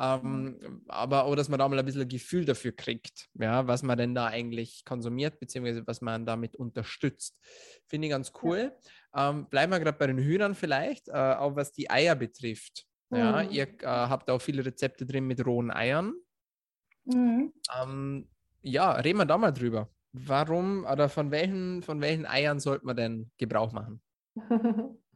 [0.00, 3.82] Ähm, aber auch, dass man da mal ein bisschen ein Gefühl dafür kriegt, ja, was
[3.82, 7.36] man denn da eigentlich konsumiert, beziehungsweise was man damit unterstützt.
[7.86, 8.72] Finde ich ganz cool.
[9.14, 9.30] Ja.
[9.30, 12.86] Ähm, bleiben wir gerade bei den Hühnern vielleicht, äh, auch was die Eier betrifft.
[13.10, 13.50] Ja, mhm.
[13.50, 16.14] ihr äh, habt auch viele Rezepte drin mit rohen Eiern.
[17.04, 17.52] Mhm.
[17.80, 18.28] Ähm,
[18.62, 19.88] ja, reden wir da mal drüber.
[20.12, 24.00] Warum oder von welchen, von welchen Eiern sollte man denn Gebrauch machen?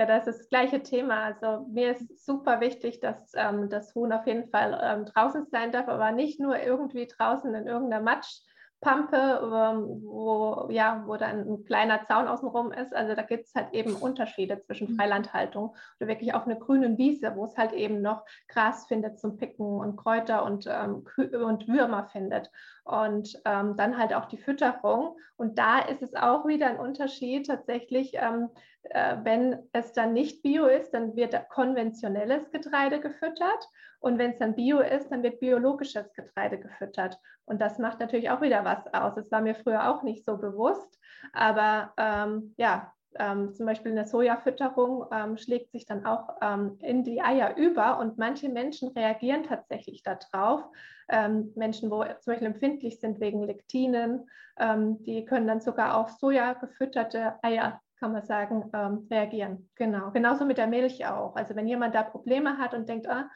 [0.00, 1.22] Ja, das ist das gleiche Thema.
[1.22, 5.70] Also mir ist super wichtig, dass ähm, das Huhn auf jeden Fall ähm, draußen sein
[5.70, 8.40] darf, aber nicht nur irgendwie draußen in irgendeiner Matsch,
[8.84, 12.94] Pampe, ähm, wo, ja, wo dann ein kleiner Zaun außenrum ist.
[12.94, 14.96] Also da gibt es halt eben Unterschiede zwischen mhm.
[14.96, 19.38] Freilandhaltung oder wirklich auf einer grünen Wiese, wo es halt eben noch Gras findet zum
[19.38, 22.50] Picken und Kräuter und, ähm, und Würmer findet.
[22.84, 25.16] Und ähm, dann halt auch die Fütterung.
[25.36, 28.12] Und da ist es auch wieder ein Unterschied tatsächlich.
[28.14, 28.50] Ähm,
[28.90, 33.68] äh, wenn es dann nicht bio ist, dann wird konventionelles Getreide gefüttert.
[34.00, 37.18] Und wenn es dann bio ist, dann wird biologisches Getreide gefüttert.
[37.46, 39.14] Und das macht natürlich auch wieder was aus.
[39.14, 40.98] Das war mir früher auch nicht so bewusst.
[41.32, 47.04] Aber ähm, ja, ähm, zum Beispiel eine Sojafütterung ähm, schlägt sich dann auch ähm, in
[47.04, 50.64] die Eier über und manche Menschen reagieren tatsächlich darauf.
[51.08, 56.10] Ähm, Menschen, wo zum Beispiel empfindlich sind wegen Lektinen, ähm, die können dann sogar auf
[56.10, 59.70] Soja gefütterte Eier kann man sagen, ähm, reagieren.
[59.76, 60.10] Genau.
[60.10, 61.36] Genauso mit der Milch auch.
[61.36, 63.30] Also wenn jemand da Probleme hat und denkt, ah,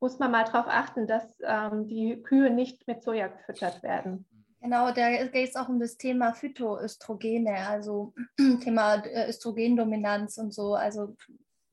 [0.00, 4.26] muss man mal darauf achten, dass ähm, die Kühe nicht mit Soja gefüttert werden.
[4.60, 8.12] Genau, da geht es auch um das Thema Phytoöstrogene, also
[8.64, 10.74] Thema äh, Östrogendominanz und so.
[10.74, 11.16] Also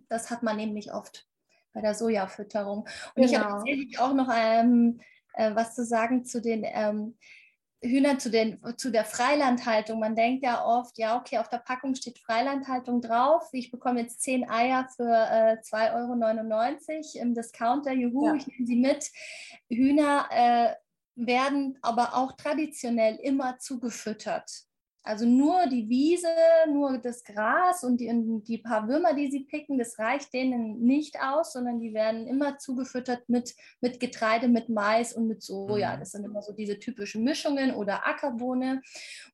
[0.07, 1.27] das hat man nämlich oft
[1.73, 2.79] bei der Sojafütterung.
[2.79, 3.25] Und genau.
[3.25, 4.99] ich habe tatsächlich auch noch ähm,
[5.37, 7.15] äh, was zu sagen zu den ähm,
[7.81, 9.99] Hühner zu, den, zu der Freilandhaltung.
[9.99, 13.49] Man denkt ja oft, ja, okay, auf der Packung steht Freilandhaltung drauf.
[13.51, 17.93] Ich bekomme jetzt zehn Eier für äh, 2,99 Euro im Discounter.
[17.93, 18.35] Juhu, ja.
[18.35, 19.11] ich nehme sie mit.
[19.69, 20.73] Hühner äh,
[21.15, 24.66] werden aber auch traditionell immer zugefüttert.
[25.07, 26.27] Also nur die Wiese,
[26.67, 28.11] nur das Gras und die,
[28.45, 32.57] die, paar Würmer, die sie picken, das reicht denen nicht aus, sondern die werden immer
[32.57, 35.95] zugefüttert mit, mit Getreide, mit Mais und mit Soja.
[35.95, 35.99] Mhm.
[36.01, 38.81] Das sind immer so diese typischen Mischungen oder Ackerbohne.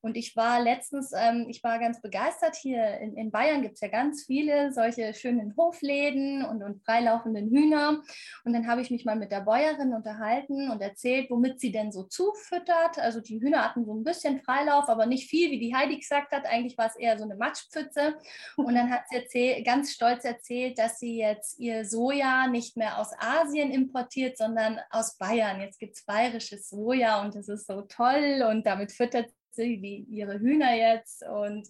[0.00, 3.80] Und ich war letztens, ähm, ich war ganz begeistert, hier in, in Bayern gibt es
[3.80, 8.00] ja ganz viele solche schönen Hofläden und, und freilaufenden Hühner.
[8.44, 11.90] Und dann habe ich mich mal mit der Bäuerin unterhalten und erzählt, womit sie denn
[11.90, 13.00] so zufüttert.
[13.00, 15.98] Also die Hühner hatten so ein bisschen Freilauf, aber nicht viel wie die die Heidi
[15.98, 16.46] gesagt hat.
[16.46, 18.16] Eigentlich war es eher so eine Matschpfütze.
[18.56, 22.98] Und dann hat sie erzählt, ganz stolz erzählt, dass sie jetzt ihr Soja nicht mehr
[22.98, 25.60] aus Asien importiert, sondern aus Bayern.
[25.60, 30.06] Jetzt gibt es bayerisches Soja und das ist so toll und damit füttert sie die,
[30.10, 31.24] ihre Hühner jetzt.
[31.26, 31.68] Und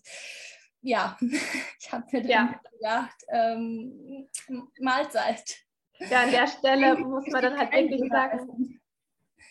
[0.81, 1.17] ja,
[1.81, 2.61] ich habe mir dann ja.
[2.73, 4.29] gedacht, ähm,
[4.81, 5.59] Mahlzeit.
[6.11, 8.74] Ja, an der Stelle muss man dann halt wirklich sagen,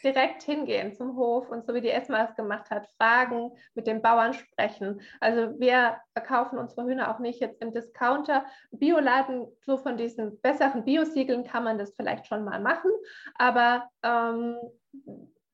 [0.03, 4.01] direkt hingehen zum Hof und so wie die Esma es gemacht hat, fragen, mit den
[4.01, 5.01] Bauern sprechen.
[5.19, 8.45] Also wir verkaufen unsere Hühner auch nicht jetzt im Discounter.
[8.71, 12.91] Bioladen, so von diesen besseren Biosiegeln kann man das vielleicht schon mal machen,
[13.35, 14.57] aber ähm,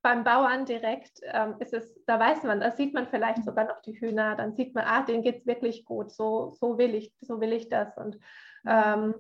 [0.02, 3.82] beim Bauern direkt ähm, ist es, da weiß man, da sieht man vielleicht sogar noch
[3.82, 7.14] die Hühner, dann sieht man, ah, denen geht es wirklich gut, so, so will ich,
[7.20, 7.98] so will ich das.
[7.98, 8.18] Und
[8.66, 9.14] ähm,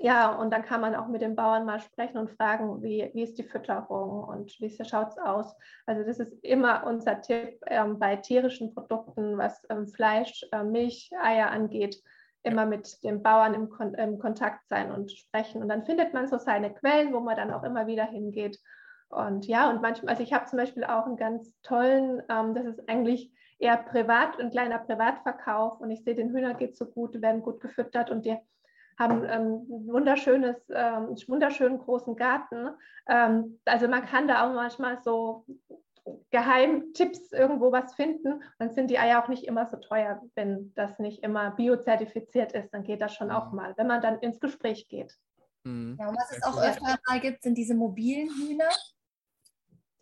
[0.00, 3.24] ja, und dann kann man auch mit den Bauern mal sprechen und fragen, wie, wie
[3.24, 5.52] ist die Fütterung und wie schaut es aus.
[5.86, 11.10] Also das ist immer unser Tipp ähm, bei tierischen Produkten, was ähm, Fleisch, äh, Milch,
[11.20, 12.00] Eier angeht,
[12.44, 15.62] immer mit den Bauern im, Kon im Kontakt sein und sprechen.
[15.62, 18.60] Und dann findet man so seine Quellen, wo man dann auch immer wieder hingeht.
[19.08, 22.66] Und ja, und manchmal, also ich habe zum Beispiel auch einen ganz tollen, ähm, das
[22.66, 27.14] ist eigentlich eher privat, ein kleiner Privatverkauf und ich sehe, den Hühnern geht so gut,
[27.14, 28.38] die werden gut gefüttert und die
[28.98, 32.70] haben ähm, wunderschönes, ähm, wunderschönen großen Garten.
[33.08, 35.44] Ähm, also man kann da auch manchmal so
[36.30, 38.42] Geheimtipps irgendwo was finden.
[38.58, 42.70] Dann sind die Eier auch nicht immer so teuer, wenn das nicht immer biozertifiziert ist.
[42.70, 43.56] Dann geht das schon auch mhm.
[43.56, 45.14] mal, wenn man dann ins Gespräch geht.
[45.64, 45.96] Mhm.
[46.00, 48.70] Ja, und was es auch öfter mal gibt, sind diese mobilen Hühner.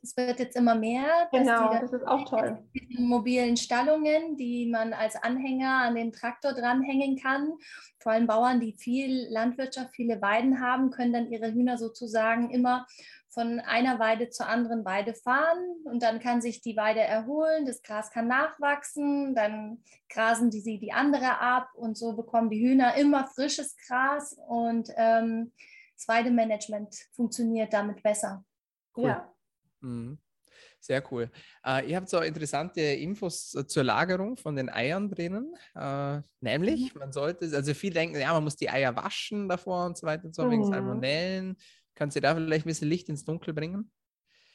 [0.03, 1.29] Es wird jetzt immer mehr.
[1.33, 2.59] Genau, das ist auch toll.
[2.91, 7.55] Mobilen Stallungen, die man als Anhänger an den Traktor dranhängen kann.
[7.99, 12.87] Vor allem Bauern, die viel Landwirtschaft, viele Weiden haben, können dann ihre Hühner sozusagen immer
[13.37, 17.83] von einer Weide zur anderen Weide fahren und dann kann sich die Weide erholen, das
[17.83, 22.95] Gras kann nachwachsen, dann grasen die sie die andere ab und so bekommen die Hühner
[22.95, 25.53] immer frisches Gras und ähm,
[25.97, 28.43] das Weidemanagement funktioniert damit besser.
[28.97, 29.09] Cool.
[29.09, 29.36] Ja.
[29.81, 30.19] Mhm.
[30.81, 31.31] Sehr cool.
[31.65, 35.55] Äh, ihr habt so interessante Infos äh, zur Lagerung von den Eiern drinnen.
[35.75, 37.01] Äh, nämlich, mhm.
[37.01, 40.25] man sollte, also viele denken, ja, man muss die Eier waschen davor und so weiter
[40.25, 40.51] und so, mhm.
[40.53, 41.57] wegen Salmonellen.
[41.95, 43.91] Kannst du da vielleicht ein bisschen Licht ins Dunkel bringen?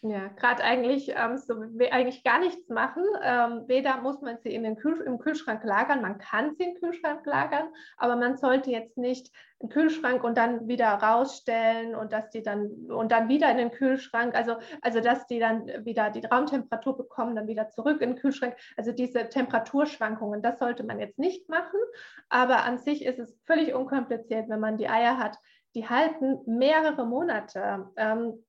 [0.03, 1.53] Ja, gerade eigentlich ähm, so
[1.91, 3.03] eigentlich gar nichts machen.
[3.21, 6.75] Ähm, weder muss man sie in den Kühl im Kühlschrank lagern, man kann sie im
[6.75, 12.31] Kühlschrank lagern, aber man sollte jetzt nicht im Kühlschrank und dann wieder rausstellen und dass
[12.31, 16.25] die dann und dann wieder in den Kühlschrank, also, also dass die dann wieder die
[16.25, 18.55] Raumtemperatur bekommen, dann wieder zurück in den Kühlschrank.
[18.77, 21.79] Also diese Temperaturschwankungen, das sollte man jetzt nicht machen.
[22.27, 25.37] Aber an sich ist es völlig unkompliziert, wenn man die Eier hat
[25.75, 27.89] die halten mehrere Monate.
[27.95, 28.43] Ähm,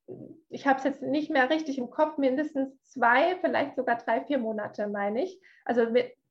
[0.48, 4.38] ich habe es jetzt nicht mehr richtig im Kopf, mindestens zwei, vielleicht sogar drei, vier
[4.38, 5.40] Monate, meine ich.
[5.64, 5.86] Also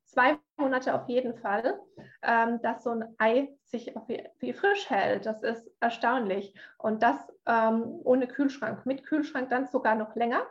[0.06, 1.80] zwei Monate auf jeden Fall,
[2.22, 5.26] ähm, dass so ein Ei sich wie, wie, frisch hält.
[5.26, 6.54] Das ist erstaunlich.
[6.78, 8.84] Und das ähm, ohne Kühlschrank.
[8.84, 10.42] Mit Kühlschrank dann sogar noch länger.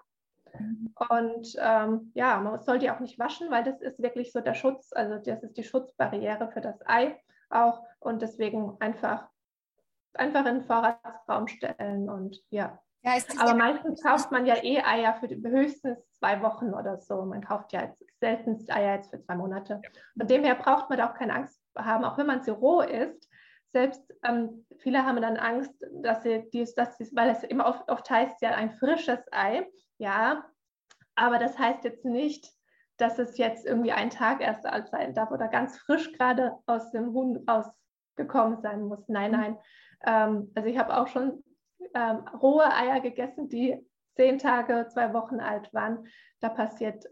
[1.10, 4.54] Und ähm, ja, man soll die auch nicht waschen, weil das ist wirklich so der
[4.54, 7.17] Schutz, also das ist die Schutzbarriere für das Ei
[7.49, 7.84] auch.
[7.99, 9.30] Und deswegen einfach
[10.15, 12.80] einfach in den Vorratsraum stellen und ja.
[13.02, 17.24] ja Aber meistens kauft man ja eh Eier für die, höchstens zwei Wochen oder so.
[17.26, 19.82] Man kauft ja jetzt seltenst Eier jetzt für zwei Monate.
[20.17, 22.82] Von dem her braucht man da auch keine Angst haben, auch wenn man sie roh
[22.82, 23.28] isst.
[23.69, 27.89] Selbst ähm, viele haben dann Angst, dass sie dies, dass sie, weil es immer oft,
[27.89, 29.65] oft heißt ja ein frisches Ei,
[29.97, 30.43] ja,
[31.15, 32.52] aber das heißt jetzt nicht,
[32.97, 36.91] dass es jetzt irgendwie ein Tag erst alt sein darf oder ganz frisch gerade aus
[36.91, 39.08] dem Huhn rausgekommen sein muss.
[39.08, 39.38] Nein, mhm.
[39.38, 39.58] nein,
[40.05, 41.43] ähm, also ich habe auch schon
[41.93, 43.85] ähm, rohe Eier gegessen, die
[44.15, 46.07] zehn Tage, zwei Wochen alt waren.
[46.39, 47.05] Da passiert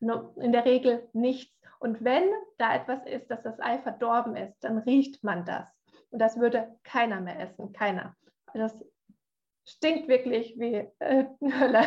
[0.00, 1.52] in der Regel nichts.
[1.78, 5.66] Und wenn da etwas ist, dass das Ei verdorben ist, dann riecht man das.
[6.10, 8.16] Und das würde keiner mehr essen, keiner.
[8.54, 8.78] Das
[9.64, 11.82] stinkt wirklich wie äh, Hölle.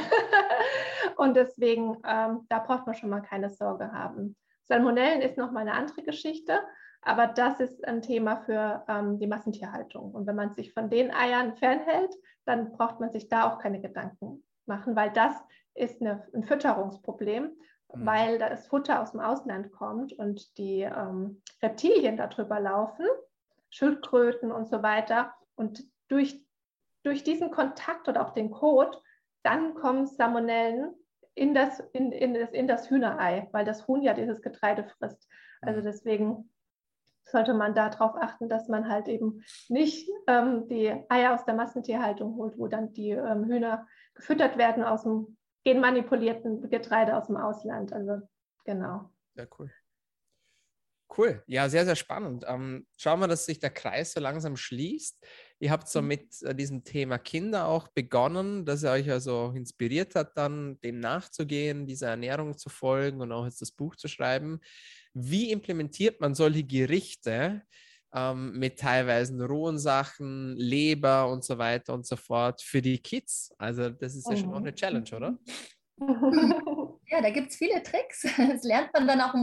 [1.17, 4.35] Und deswegen, ähm, da braucht man schon mal keine Sorge haben.
[4.63, 6.61] Salmonellen ist nochmal eine andere Geschichte.
[7.05, 10.11] Aber das ist ein Thema für ähm, die Massentierhaltung.
[10.11, 12.13] Und wenn man sich von den Eiern fernhält,
[12.45, 15.35] dann braucht man sich da auch keine Gedanken machen, weil das
[15.75, 18.05] ist eine, ein Fütterungsproblem, mhm.
[18.05, 23.05] weil das Futter aus dem Ausland kommt und die ähm, Reptilien darüber laufen,
[23.69, 25.31] Schildkröten und so weiter.
[25.53, 26.43] Und durch,
[27.03, 28.99] durch diesen Kontakt oder auch den Kot,
[29.43, 30.95] dann kommen Salmonellen
[31.35, 35.27] in das, in, in, das, in das Hühnerei, weil das Huhn ja dieses Getreide frisst.
[35.61, 35.83] Also mhm.
[35.83, 36.49] deswegen
[37.25, 42.35] sollte man darauf achten, dass man halt eben nicht ähm, die Eier aus der Massentierhaltung
[42.35, 47.91] holt, wo dann die ähm, Hühner gefüttert werden aus dem genmanipulierten Getreide aus dem Ausland.
[47.91, 48.21] Also
[48.63, 49.09] genau.
[49.33, 49.71] Sehr cool.
[51.17, 52.43] Cool, ja, sehr, sehr spannend.
[52.47, 55.25] Ähm, schauen wir, dass sich der Kreis so langsam schließt.
[55.59, 56.07] Ihr habt so mhm.
[56.07, 60.99] mit äh, diesem Thema Kinder auch begonnen, dass er euch also inspiriert hat, dann dem
[60.99, 64.59] nachzugehen, dieser Ernährung zu folgen und auch jetzt das Buch zu schreiben.
[65.15, 67.63] Wie implementiert man solche Gerichte
[68.13, 73.53] ähm, mit teilweise rohen Sachen, Leber und so weiter und so fort für die Kids?
[73.57, 75.39] Also das ist ja schon auch eine Challenge, oder?
[77.07, 78.23] Ja, da gibt es viele Tricks.
[78.37, 79.35] Das lernt man dann auch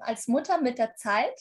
[0.00, 1.38] als Mutter mit der Zeit.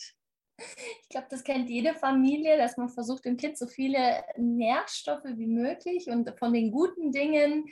[1.03, 5.47] Ich glaube, das kennt jede Familie, dass man versucht, dem Kind so viele Nährstoffe wie
[5.47, 7.65] möglich und von den guten Dingen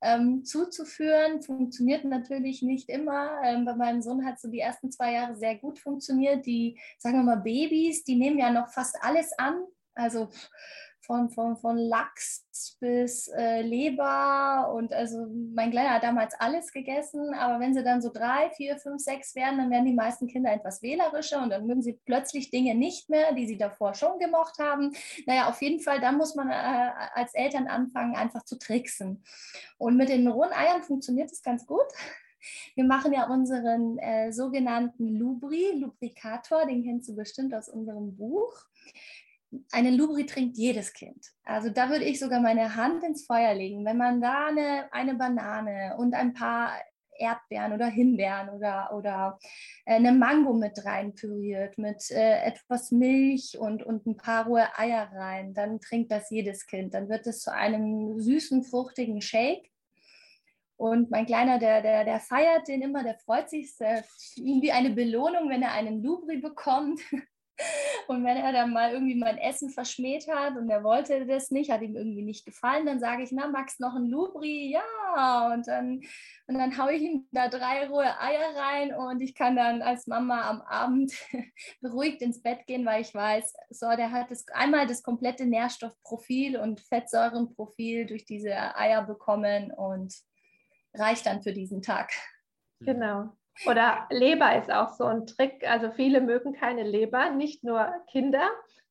[0.00, 1.42] ähm, zuzuführen.
[1.42, 3.40] Funktioniert natürlich nicht immer.
[3.44, 6.46] Ähm, bei meinem Sohn hat so die ersten zwei Jahre sehr gut funktioniert.
[6.46, 9.64] Die, sagen wir mal, Babys, die nehmen ja noch fast alles an.
[9.94, 10.28] Also
[11.06, 12.46] von, von, von Lachs
[12.80, 18.00] bis äh, Leber und also mein Kleiner hat damals alles gegessen, aber wenn sie dann
[18.00, 21.66] so drei, vier, fünf, sechs werden, dann werden die meisten Kinder etwas wählerischer und dann
[21.66, 24.92] mögen sie plötzlich Dinge nicht mehr, die sie davor schon gemocht haben.
[25.26, 29.24] Naja, auf jeden Fall, da muss man äh, als Eltern anfangen, einfach zu tricksen.
[29.78, 31.86] Und mit den rohen Eiern funktioniert es ganz gut.
[32.74, 38.54] Wir machen ja unseren äh, sogenannten Lubri, Lubrikator, den kennst du bestimmt aus unserem Buch
[39.72, 41.32] einen Lubri trinkt jedes Kind.
[41.44, 43.84] Also da würde ich sogar meine Hand ins Feuer legen.
[43.84, 46.72] Wenn man da eine, eine Banane und ein paar
[47.18, 49.38] Erdbeeren oder Himbeeren oder, oder
[49.84, 54.66] äh, eine Mango mit rein püriert, mit äh, etwas Milch und, und ein paar rohe
[54.78, 56.94] Eier rein, dann trinkt das jedes Kind.
[56.94, 59.70] Dann wird es zu einem süßen, fruchtigen Shake.
[60.76, 64.04] Und mein Kleiner, der, der, der feiert den immer, der freut sich, der,
[64.36, 67.00] wie eine Belohnung, wenn er einen Lubri bekommt.
[68.08, 71.70] Und wenn er dann mal irgendwie mein Essen verschmäht hat und er wollte das nicht,
[71.70, 74.72] hat ihm irgendwie nicht gefallen, dann sage ich, na Max, noch ein Lubri?
[74.72, 75.52] Ja.
[75.52, 76.00] Und dann,
[76.46, 80.06] und dann haue ich ihm da drei rohe Eier rein und ich kann dann als
[80.06, 81.12] Mama am Abend
[81.80, 86.56] beruhigt ins Bett gehen, weil ich weiß, so, der hat das, einmal das komplette Nährstoffprofil
[86.56, 90.14] und Fettsäurenprofil durch diese Eier bekommen und
[90.92, 92.12] reicht dann für diesen Tag.
[92.80, 93.30] Genau.
[93.66, 95.68] Oder Leber ist auch so ein Trick.
[95.68, 98.50] Also viele mögen keine Leber, nicht nur Kinder,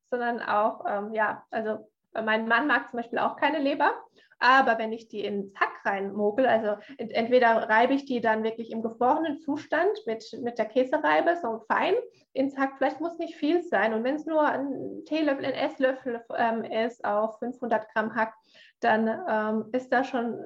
[0.09, 3.91] sondern auch, ähm, ja, also mein Mann mag zum Beispiel auch keine Leber.
[4.39, 8.81] Aber wenn ich die ins Hack reinmogel, also entweder reibe ich die dann wirklich im
[8.81, 11.93] gefrorenen Zustand mit, mit der Käsereibe, so fein
[12.33, 13.93] ins Hack, vielleicht muss nicht viel sein.
[13.93, 18.33] Und wenn es nur ein Teelöffel, ein Esslöffel ähm, ist auf 500 Gramm Hack,
[18.81, 20.45] dann ähm, ist das schon,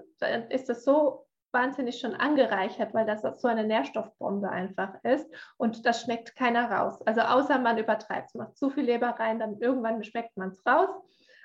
[0.50, 1.27] ist das so
[1.58, 7.02] wahnsinnig schon angereichert, weil das so eine Nährstoffbombe einfach ist und das schmeckt keiner raus.
[7.08, 10.66] Also außer man übertreibt es, macht zu viel Leber rein, dann irgendwann schmeckt man es
[10.66, 10.90] raus.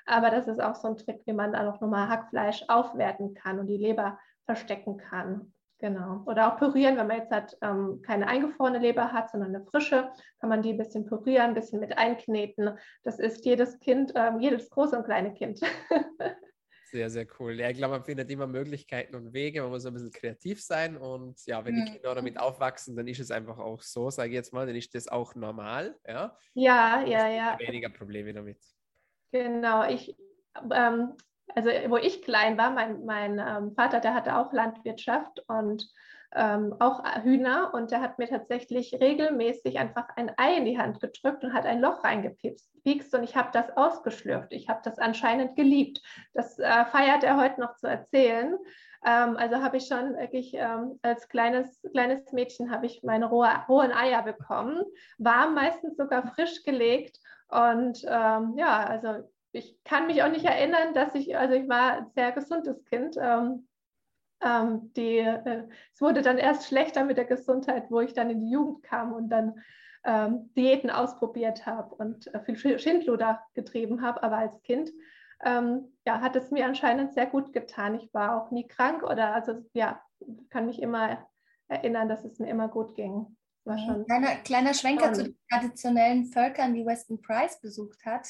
[0.05, 3.57] Aber das ist auch so ein Trick, wie man dann auch nochmal Hackfleisch aufwerten kann
[3.57, 5.53] und die Leber verstecken kann.
[5.79, 6.21] Genau.
[6.27, 10.11] Oder auch pürieren, wenn man jetzt halt, ähm, keine eingefrorene Leber hat, sondern eine frische,
[10.39, 12.77] kann man die ein bisschen pürieren, ein bisschen mit einkneten.
[13.03, 15.59] Das ist jedes Kind, ähm, jedes große und kleine Kind.
[16.93, 17.59] Sehr, sehr cool.
[17.59, 19.63] Ja, ich glaube, man findet immer Möglichkeiten und Wege.
[19.63, 20.95] Man muss ein bisschen kreativ sein.
[20.95, 24.35] Und ja, wenn die Kinder damit aufwachsen, dann ist es einfach auch so, sage ich
[24.35, 25.97] jetzt mal, dann ist das auch normal.
[26.07, 27.27] Ja, ja, ja.
[27.29, 27.57] ja.
[27.57, 28.59] Weniger Probleme damit.
[29.31, 29.89] Genau.
[29.89, 30.15] Ich,
[30.71, 31.13] ähm,
[31.55, 35.89] also, wo ich klein war, mein, mein ähm, Vater, der hatte auch Landwirtschaft und
[36.35, 40.99] ähm, auch Hühner und der hat mir tatsächlich regelmäßig einfach ein Ei in die Hand
[40.99, 44.51] gedrückt und hat ein Loch reingepikst und ich habe das ausgeschlürft.
[44.51, 46.01] Ich habe das anscheinend geliebt.
[46.33, 48.57] Das äh, feiert er heute noch zu erzählen.
[49.05, 53.49] Ähm, also habe ich schon wirklich ähm, als kleines, kleines Mädchen habe ich meine rohe,
[53.67, 54.83] rohen Eier bekommen,
[55.17, 57.19] war meistens sogar frisch gelegt
[57.49, 61.93] und ähm, ja, also ich kann mich auch nicht erinnern, dass ich, also ich war
[61.93, 63.15] ein sehr gesundes Kind.
[63.19, 63.67] Ähm,
[64.45, 68.39] ähm, die, äh, es wurde dann erst schlechter mit der Gesundheit, wo ich dann in
[68.39, 69.61] die Jugend kam und dann
[70.03, 74.21] ähm, Diäten ausprobiert habe und äh, viel Schindluder getrieben habe.
[74.23, 74.91] Aber als Kind
[75.43, 77.95] ähm, ja, hat es mir anscheinend sehr gut getan.
[77.95, 80.01] Ich war auch nie krank oder also ja,
[80.49, 81.25] kann mich immer
[81.67, 83.37] erinnern, dass es mir immer gut ging.
[83.65, 85.15] War schon kleiner, kleiner Schwenker spannend.
[85.15, 88.27] zu den traditionellen Völkern, die Weston Price besucht hat.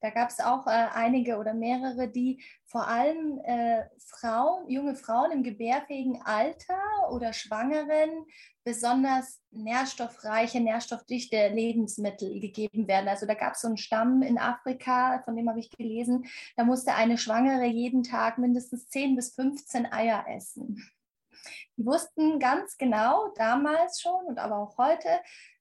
[0.00, 5.32] Da gab es auch äh, einige oder mehrere, die vor allem äh, Frauen, junge Frauen
[5.32, 6.78] im gebärfähigen Alter
[7.10, 8.26] oder Schwangeren
[8.62, 13.08] besonders nährstoffreiche, nährstoffdichte Lebensmittel gegeben werden.
[13.08, 16.64] Also da gab es so einen Stamm in Afrika, von dem habe ich gelesen, da
[16.64, 20.84] musste eine Schwangere jeden Tag mindestens 10 bis 15 Eier essen.
[21.76, 25.08] Die wussten ganz genau damals schon und aber auch heute,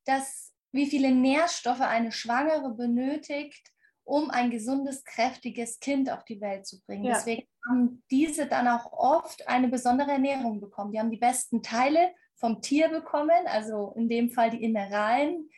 [0.06, 3.72] dass wie viele Nährstoffe eine Schwangere benötigt,
[4.04, 7.06] um ein gesundes, kräftiges Kind auf die Welt zu bringen.
[7.06, 7.14] Ja.
[7.14, 10.92] Deswegen haben diese dann auch oft eine besondere Ernährung bekommen.
[10.92, 15.50] Die haben die besten Teile vom Tier bekommen, also in dem Fall die Innereien.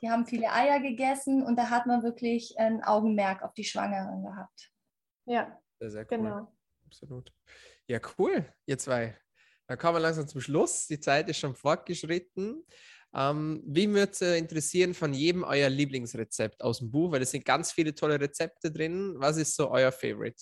[0.00, 4.22] Die haben viele Eier gegessen und da hat man wirklich ein Augenmerk auf die Schwangeren
[4.22, 4.72] gehabt.
[5.24, 6.18] Ja, sehr, sehr cool.
[6.18, 6.52] Genau.
[6.86, 7.32] Absolut.
[7.88, 9.16] Ja, cool, ihr zwei.
[9.68, 10.86] Dann kommen wir langsam zum Schluss.
[10.86, 12.64] Die Zeit ist schon fortgeschritten.
[13.14, 17.12] Ähm, wie würde es äh, interessieren von jedem euer Lieblingsrezept aus dem Buch?
[17.12, 19.14] Weil es sind ganz viele tolle Rezepte drin.
[19.18, 20.36] Was ist so euer Favorite?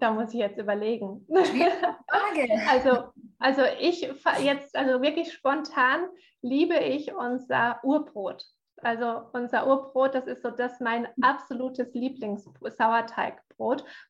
[0.00, 1.26] Da muss ich jetzt überlegen.
[2.68, 4.02] also, also ich
[4.42, 6.08] jetzt, also wirklich spontan
[6.42, 8.44] liebe ich unser Urbrot.
[8.82, 13.47] Also unser Urbrot, das ist so das mein absolutes Lieblings-Sauerteigbrot,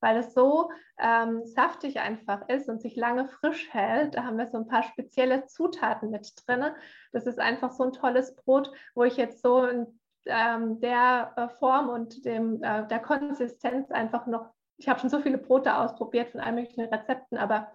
[0.00, 4.14] weil es so ähm, saftig einfach ist und sich lange frisch hält.
[4.14, 6.66] Da haben wir so ein paar spezielle Zutaten mit drin.
[7.12, 11.48] Das ist einfach so ein tolles Brot, wo ich jetzt so in ähm, der äh,
[11.58, 16.30] Form und dem, äh, der Konsistenz einfach noch, ich habe schon so viele Brote ausprobiert
[16.30, 17.72] von allen möglichen Rezepten, aber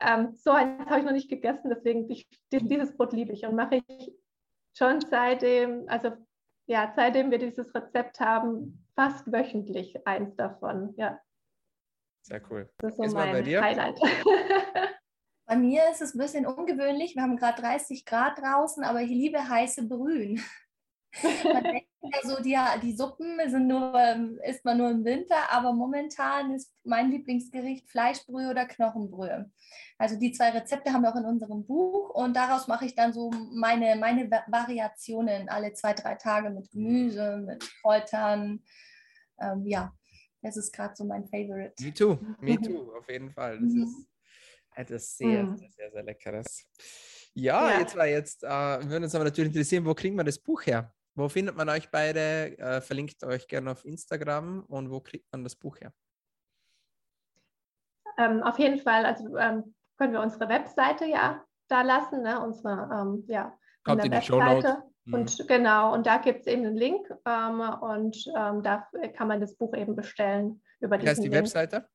[0.00, 3.54] ähm, so eins habe ich noch nicht gegessen, deswegen ich, dieses Brot liebe ich und
[3.54, 4.12] mache ich
[4.76, 6.12] schon seitdem, also
[6.66, 10.94] ja, seitdem wir dieses Rezept haben, fast wöchentlich eins davon.
[10.96, 11.20] Ja.
[12.22, 12.70] Sehr cool.
[12.78, 13.98] Das ist so mein Highlight.
[15.46, 17.14] Bei mir ist es ein bisschen ungewöhnlich.
[17.14, 20.42] Wir haben gerade 30 Grad draußen, aber ich liebe heiße Brühen.
[21.44, 25.50] Man denkt ja so, die, die Suppen sind nur, ähm, isst man nur im Winter,
[25.50, 29.50] aber momentan ist mein Lieblingsgericht Fleischbrühe oder Knochenbrühe.
[29.98, 33.12] Also die zwei Rezepte haben wir auch in unserem Buch und daraus mache ich dann
[33.12, 38.62] so meine, meine Variationen alle zwei, drei Tage mit Gemüse, mit Kräutern.
[39.40, 39.92] Ähm, ja,
[40.42, 41.74] das ist gerade so mein Favorite.
[41.80, 43.58] Me too, me too, auf jeden Fall.
[43.60, 43.82] Das mhm.
[43.84, 44.06] ist
[44.74, 45.56] etwas sehr, mhm.
[45.56, 46.66] sehr, sehr, sehr Leckeres.
[47.34, 50.38] Ja, ja, jetzt war jetzt, äh, würden uns aber natürlich interessieren, wo kriegen wir das
[50.38, 50.92] Buch her?
[51.14, 52.58] Wo findet man euch beide?
[52.58, 55.92] Äh, verlinkt euch gerne auf Instagram und wo kriegt man das Buch her?
[58.18, 62.40] Ähm, auf jeden Fall, also ähm, können wir unsere Webseite ja da lassen, ne?
[62.40, 64.82] unsere, ähm, ja, Kommt in der Webseite.
[65.04, 65.14] Mhm.
[65.14, 69.40] Und genau, und da gibt es eben einen Link ähm, und ähm, da kann man
[69.40, 71.42] das Buch eben bestellen über Wie heißt die Link.
[71.42, 71.88] Webseite?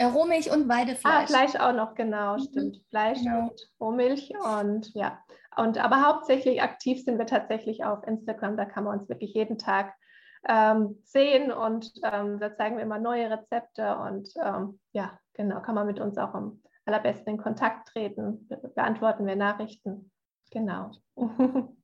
[0.00, 1.24] Rohmilch und Weidefleisch.
[1.24, 2.40] Ah, Fleisch auch noch, genau, mhm.
[2.40, 2.80] stimmt.
[2.90, 3.48] Fleisch genau.
[3.48, 5.18] und Rohmilch und ja.
[5.56, 8.56] Und aber hauptsächlich aktiv sind wir tatsächlich auf Instagram.
[8.56, 9.94] Da kann man uns wirklich jeden Tag
[10.48, 15.74] ähm, sehen und ähm, da zeigen wir immer neue Rezepte und ähm, ja, genau, kann
[15.74, 20.10] man mit uns auch am allerbesten in Kontakt treten, Be beantworten wir Nachrichten.
[20.50, 20.90] Genau.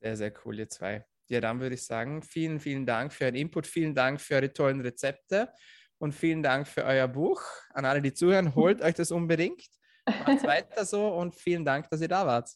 [0.00, 1.04] sehr, sehr cool, ihr zwei.
[1.28, 4.52] Ja, dann würde ich sagen, vielen, vielen Dank für euren Input, vielen Dank für eure
[4.52, 5.52] tollen Rezepte
[5.98, 7.42] und vielen Dank für euer Buch.
[7.72, 9.62] An alle, die zuhören, holt euch das unbedingt.
[10.06, 12.50] Macht weiter so und vielen Dank, dass ihr da wart.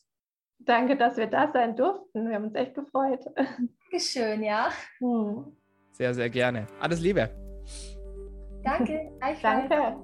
[0.58, 2.28] Danke, dass wir da sein durften.
[2.28, 3.24] Wir haben uns echt gefreut.
[3.36, 4.70] Dankeschön, ja.
[4.98, 5.56] Hm.
[5.92, 6.66] Sehr, sehr gerne.
[6.80, 7.30] Alles Liebe.
[8.64, 9.12] Danke.
[9.42, 9.96] Danke.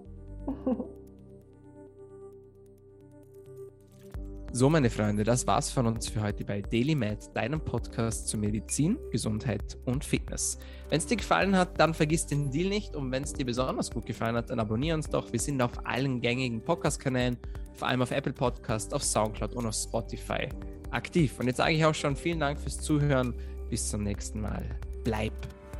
[4.52, 8.98] So, meine Freunde, das war's von uns für heute bei DailyMed, deinem Podcast zu Medizin,
[9.12, 10.58] Gesundheit und Fitness.
[10.88, 13.92] Wenn es dir gefallen hat, dann vergiss den Deal nicht und wenn es dir besonders
[13.92, 15.32] gut gefallen hat, dann abonniere uns doch.
[15.32, 17.38] Wir sind auf allen gängigen Podcast-Kanälen,
[17.74, 20.48] vor allem auf Apple Podcast, auf Soundcloud und auf Spotify
[20.90, 21.38] aktiv.
[21.38, 23.34] Und jetzt sage ich auch schon vielen Dank fürs Zuhören.
[23.70, 24.64] Bis zum nächsten Mal.
[25.04, 25.32] Bleib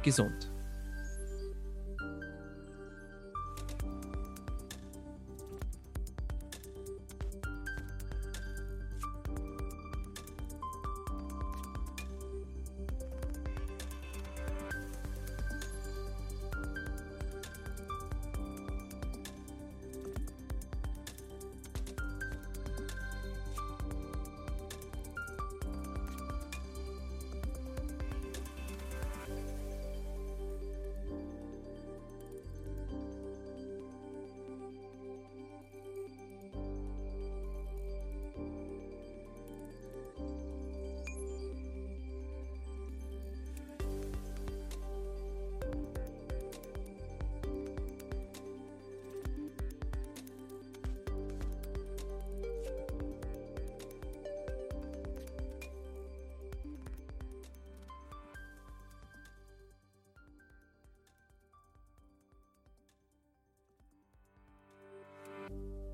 [0.05, 0.50] gesund.